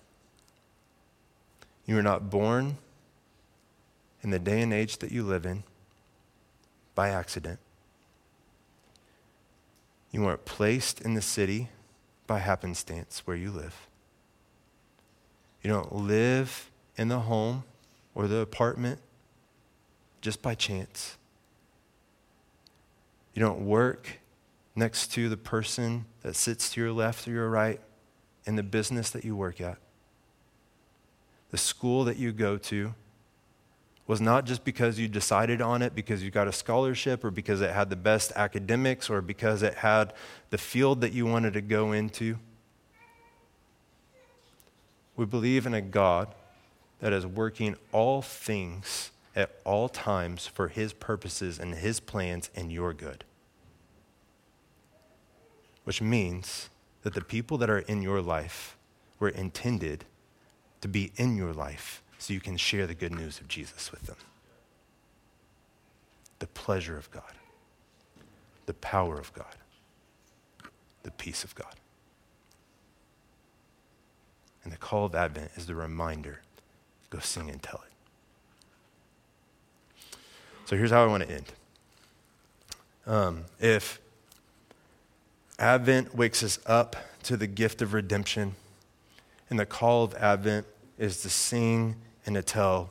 You 1.85 1.95
were 1.95 2.01
not 2.01 2.29
born 2.29 2.77
in 4.23 4.29
the 4.29 4.39
day 4.39 4.61
and 4.61 4.73
age 4.73 4.97
that 4.99 5.11
you 5.11 5.23
live 5.23 5.45
in 5.45 5.63
by 6.95 7.09
accident. 7.09 7.59
You 10.11 10.21
weren't 10.21 10.45
placed 10.45 11.01
in 11.01 11.13
the 11.13 11.21
city 11.21 11.69
by 12.27 12.39
happenstance 12.39 13.23
where 13.25 13.35
you 13.35 13.51
live. 13.51 13.87
You 15.61 15.69
don't 15.69 15.93
live 15.93 16.70
in 16.97 17.07
the 17.07 17.19
home 17.19 17.63
or 18.13 18.27
the 18.27 18.37
apartment 18.37 18.99
just 20.21 20.41
by 20.41 20.55
chance. 20.55 21.17
You 23.33 23.41
don't 23.41 23.65
work 23.65 24.19
next 24.75 25.07
to 25.13 25.29
the 25.29 25.37
person 25.37 26.05
that 26.21 26.35
sits 26.35 26.69
to 26.71 26.81
your 26.81 26.91
left 26.91 27.27
or 27.27 27.31
your 27.31 27.49
right 27.49 27.79
in 28.45 28.55
the 28.55 28.63
business 28.63 29.09
that 29.11 29.23
you 29.23 29.35
work 29.35 29.61
at. 29.61 29.77
The 31.49 31.57
school 31.57 32.03
that 32.05 32.17
you 32.17 32.31
go 32.31 32.57
to 32.57 32.93
was 34.07 34.19
not 34.19 34.45
just 34.45 34.63
because 34.63 34.99
you 34.99 35.07
decided 35.07 35.61
on 35.61 35.81
it 35.81 35.95
because 35.95 36.23
you 36.23 36.31
got 36.31 36.47
a 36.47 36.51
scholarship 36.51 37.23
or 37.23 37.31
because 37.31 37.61
it 37.61 37.71
had 37.71 37.89
the 37.89 37.95
best 37.95 38.31
academics 38.35 39.09
or 39.09 39.21
because 39.21 39.63
it 39.63 39.75
had 39.75 40.13
the 40.49 40.57
field 40.57 41.01
that 41.01 41.13
you 41.13 41.25
wanted 41.25 41.53
to 41.53 41.61
go 41.61 41.91
into. 41.91 42.37
We 45.15 45.25
believe 45.25 45.65
in 45.65 45.73
a 45.73 45.81
God 45.81 46.33
that 47.01 47.11
is 47.11 47.25
working 47.25 47.75
all 47.91 48.21
things 48.21 49.11
at 49.35 49.59
all 49.65 49.89
times 49.89 50.47
for 50.47 50.69
his 50.69 50.93
purposes 50.93 51.59
and 51.59 51.75
his 51.75 51.99
plans 51.99 52.49
and 52.55 52.71
your 52.71 52.93
good. 52.93 53.23
Which 55.83 56.01
means 56.01 56.69
that 57.01 57.15
the 57.15 57.23
people 57.23 57.57
that 57.57 57.69
are 57.69 57.79
in 57.79 58.01
your 58.01 58.21
life 58.21 58.77
were 59.19 59.29
intended 59.29 60.05
to 60.81 60.87
be 60.87 61.11
in 61.17 61.35
your 61.35 61.53
life 61.53 62.03
so 62.19 62.33
you 62.33 62.39
can 62.39 62.55
share 62.55 62.85
the 62.85 62.93
good 62.93 63.11
news 63.11 63.39
of 63.39 63.47
Jesus 63.47 63.91
with 63.91 64.03
them. 64.03 64.17
The 66.37 66.47
pleasure 66.47 66.97
of 66.97 67.09
God, 67.09 67.33
the 68.67 68.73
power 68.75 69.17
of 69.17 69.33
God, 69.33 69.55
the 71.01 71.11
peace 71.11 71.43
of 71.43 71.55
God. 71.55 71.75
And 74.63 74.71
the 74.71 74.77
call 74.77 75.05
of 75.05 75.15
Advent 75.15 75.51
is 75.55 75.65
the 75.65 75.73
reminder 75.73 76.41
go 77.11 77.19
sing 77.19 77.49
and 77.49 77.61
tell 77.61 77.81
it. 77.85 77.91
So 80.65 80.75
here's 80.75 80.89
how 80.89 81.03
I 81.03 81.07
want 81.07 81.23
to 81.23 81.31
end. 81.31 81.45
Um, 83.05 83.45
if 83.59 83.99
Advent 85.59 86.15
wakes 86.15 86.41
us 86.41 86.57
up 86.65 86.95
to 87.23 87.37
the 87.37 87.45
gift 87.45 87.83
of 87.83 87.93
redemption, 87.93 88.55
and 89.51 89.59
the 89.59 89.65
call 89.65 90.03
of 90.05 90.15
Advent 90.15 90.65
is 90.97 91.21
to 91.21 91.29
sing 91.29 91.95
and 92.25 92.35
to 92.35 92.41
tell. 92.41 92.89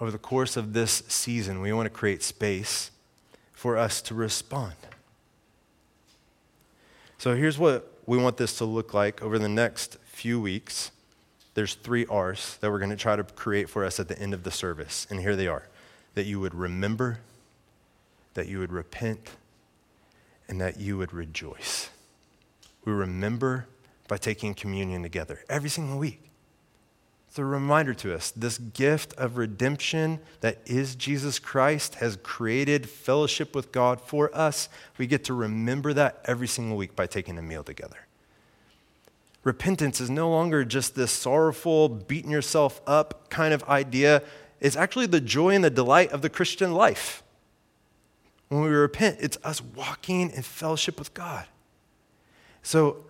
Over 0.00 0.10
the 0.10 0.18
course 0.18 0.56
of 0.56 0.74
this 0.74 1.02
season, 1.08 1.60
we 1.60 1.72
want 1.72 1.86
to 1.86 1.90
create 1.90 2.22
space 2.22 2.90
for 3.52 3.78
us 3.78 4.02
to 4.02 4.14
respond. 4.14 4.74
So 7.16 7.34
here's 7.34 7.58
what 7.58 7.90
we 8.06 8.18
want 8.18 8.36
this 8.36 8.58
to 8.58 8.66
look 8.66 8.92
like 8.92 9.22
over 9.22 9.38
the 9.38 9.48
next 9.48 9.96
few 10.04 10.38
weeks. 10.38 10.90
There's 11.54 11.74
three 11.74 12.04
R's 12.06 12.58
that 12.60 12.70
we're 12.70 12.78
going 12.78 12.90
to 12.90 12.96
try 12.96 13.16
to 13.16 13.24
create 13.24 13.68
for 13.68 13.84
us 13.84 13.98
at 14.00 14.08
the 14.08 14.18
end 14.18 14.34
of 14.34 14.42
the 14.42 14.50
service. 14.50 15.06
And 15.08 15.20
here 15.20 15.36
they 15.36 15.46
are 15.46 15.68
that 16.14 16.26
you 16.26 16.38
would 16.38 16.54
remember, 16.54 17.20
that 18.34 18.46
you 18.46 18.60
would 18.60 18.72
repent, 18.72 19.30
and 20.48 20.60
that 20.60 20.78
you 20.78 20.96
would 20.98 21.12
rejoice. 21.12 21.90
We 22.84 22.92
remember 22.92 23.66
by 24.06 24.18
taking 24.18 24.54
communion 24.54 25.02
together 25.02 25.40
every 25.48 25.70
single 25.70 25.98
week. 25.98 26.20
It's 27.28 27.38
a 27.40 27.44
reminder 27.44 27.94
to 27.94 28.14
us 28.14 28.30
this 28.30 28.58
gift 28.58 29.12
of 29.14 29.36
redemption 29.36 30.20
that 30.40 30.58
is 30.66 30.94
Jesus 30.94 31.40
Christ 31.40 31.96
has 31.96 32.16
created 32.22 32.88
fellowship 32.88 33.56
with 33.56 33.72
God 33.72 34.00
for 34.00 34.30
us. 34.36 34.68
We 34.98 35.08
get 35.08 35.24
to 35.24 35.34
remember 35.34 35.92
that 35.94 36.20
every 36.26 36.46
single 36.46 36.76
week 36.76 36.94
by 36.94 37.08
taking 37.08 37.36
a 37.36 37.42
meal 37.42 37.64
together. 37.64 38.06
Repentance 39.44 40.00
is 40.00 40.08
no 40.08 40.30
longer 40.30 40.64
just 40.64 40.94
this 40.94 41.12
sorrowful, 41.12 41.90
beating 41.90 42.30
yourself 42.30 42.80
up 42.86 43.28
kind 43.28 43.52
of 43.52 43.62
idea. 43.64 44.22
It's 44.60 44.74
actually 44.74 45.06
the 45.06 45.20
joy 45.20 45.50
and 45.50 45.62
the 45.62 45.70
delight 45.70 46.10
of 46.12 46.22
the 46.22 46.30
Christian 46.30 46.72
life. 46.72 47.22
When 48.48 48.62
we 48.62 48.70
repent, 48.70 49.18
it's 49.20 49.36
us 49.44 49.62
walking 49.62 50.30
in 50.30 50.42
fellowship 50.42 50.98
with 50.98 51.12
God. 51.12 51.46
So, 52.62 53.04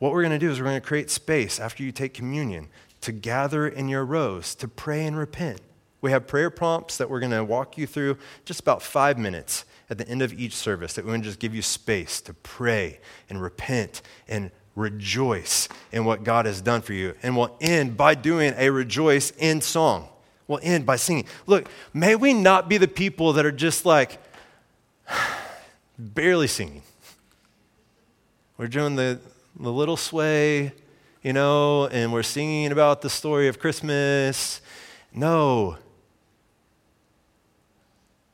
what 0.00 0.12
we're 0.12 0.22
going 0.22 0.32
to 0.32 0.38
do 0.38 0.50
is 0.50 0.58
we're 0.58 0.66
going 0.66 0.80
to 0.80 0.86
create 0.86 1.10
space 1.10 1.58
after 1.58 1.82
you 1.82 1.90
take 1.90 2.14
communion 2.14 2.68
to 3.00 3.12
gather 3.12 3.66
in 3.66 3.88
your 3.88 4.04
rows, 4.04 4.54
to 4.56 4.68
pray 4.68 5.04
and 5.04 5.16
repent. 5.16 5.60
We 6.00 6.12
have 6.12 6.26
prayer 6.26 6.50
prompts 6.50 6.96
that 6.98 7.10
we're 7.10 7.20
going 7.20 7.32
to 7.32 7.44
walk 7.44 7.76
you 7.76 7.86
through 7.86 8.18
just 8.44 8.60
about 8.60 8.82
five 8.82 9.18
minutes 9.18 9.64
at 9.90 9.98
the 9.98 10.08
end 10.08 10.22
of 10.22 10.32
each 10.32 10.54
service 10.54 10.92
that 10.94 11.04
we 11.04 11.10
want 11.10 11.24
to 11.24 11.28
just 11.28 11.40
give 11.40 11.54
you 11.54 11.62
space 11.62 12.20
to 12.22 12.34
pray 12.34 13.00
and 13.28 13.42
repent 13.42 14.02
and 14.28 14.50
rejoice 14.78 15.68
in 15.92 16.04
what 16.04 16.24
God 16.24 16.46
has 16.46 16.60
done 16.60 16.80
for 16.80 16.92
you. 16.92 17.14
And 17.22 17.36
we'll 17.36 17.56
end 17.60 17.96
by 17.96 18.14
doing 18.14 18.54
a 18.56 18.70
rejoice 18.70 19.32
in 19.38 19.60
song. 19.60 20.08
We'll 20.46 20.60
end 20.62 20.86
by 20.86 20.96
singing. 20.96 21.26
Look, 21.46 21.68
may 21.92 22.14
we 22.14 22.32
not 22.32 22.68
be 22.68 22.78
the 22.78 22.88
people 22.88 23.34
that 23.34 23.44
are 23.44 23.52
just 23.52 23.84
like 23.84 24.18
barely 25.98 26.46
singing. 26.46 26.82
We're 28.56 28.68
doing 28.68 28.96
the, 28.96 29.20
the 29.58 29.72
little 29.72 29.96
sway 29.96 30.72
you 31.22 31.32
know, 31.32 31.86
and 31.88 32.12
we're 32.12 32.22
singing 32.22 32.72
about 32.72 33.02
the 33.02 33.10
story 33.10 33.48
of 33.48 33.58
Christmas. 33.58 34.60
No. 35.12 35.76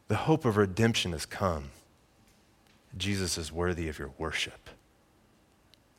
The 0.08 0.16
hope 0.16 0.44
of 0.44 0.56
redemption 0.56 1.12
has 1.12 1.24
come. 1.24 1.70
Jesus 2.96 3.38
is 3.38 3.50
worthy 3.50 3.88
of 3.88 3.98
your 3.98 4.10
worship. 4.18 4.70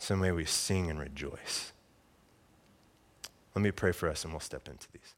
So 0.06 0.16
may 0.16 0.32
we 0.32 0.45
sing 0.45 0.91
and 0.91 0.99
rejoice. 0.99 1.74
Let 3.56 3.64
me 3.64 3.72
pray 3.72 3.91
for 3.91 4.08
us 4.08 4.24
and 4.24 4.32
we'll 4.32 4.39
step 4.39 4.70
into 4.70 4.88
these. 4.93 5.14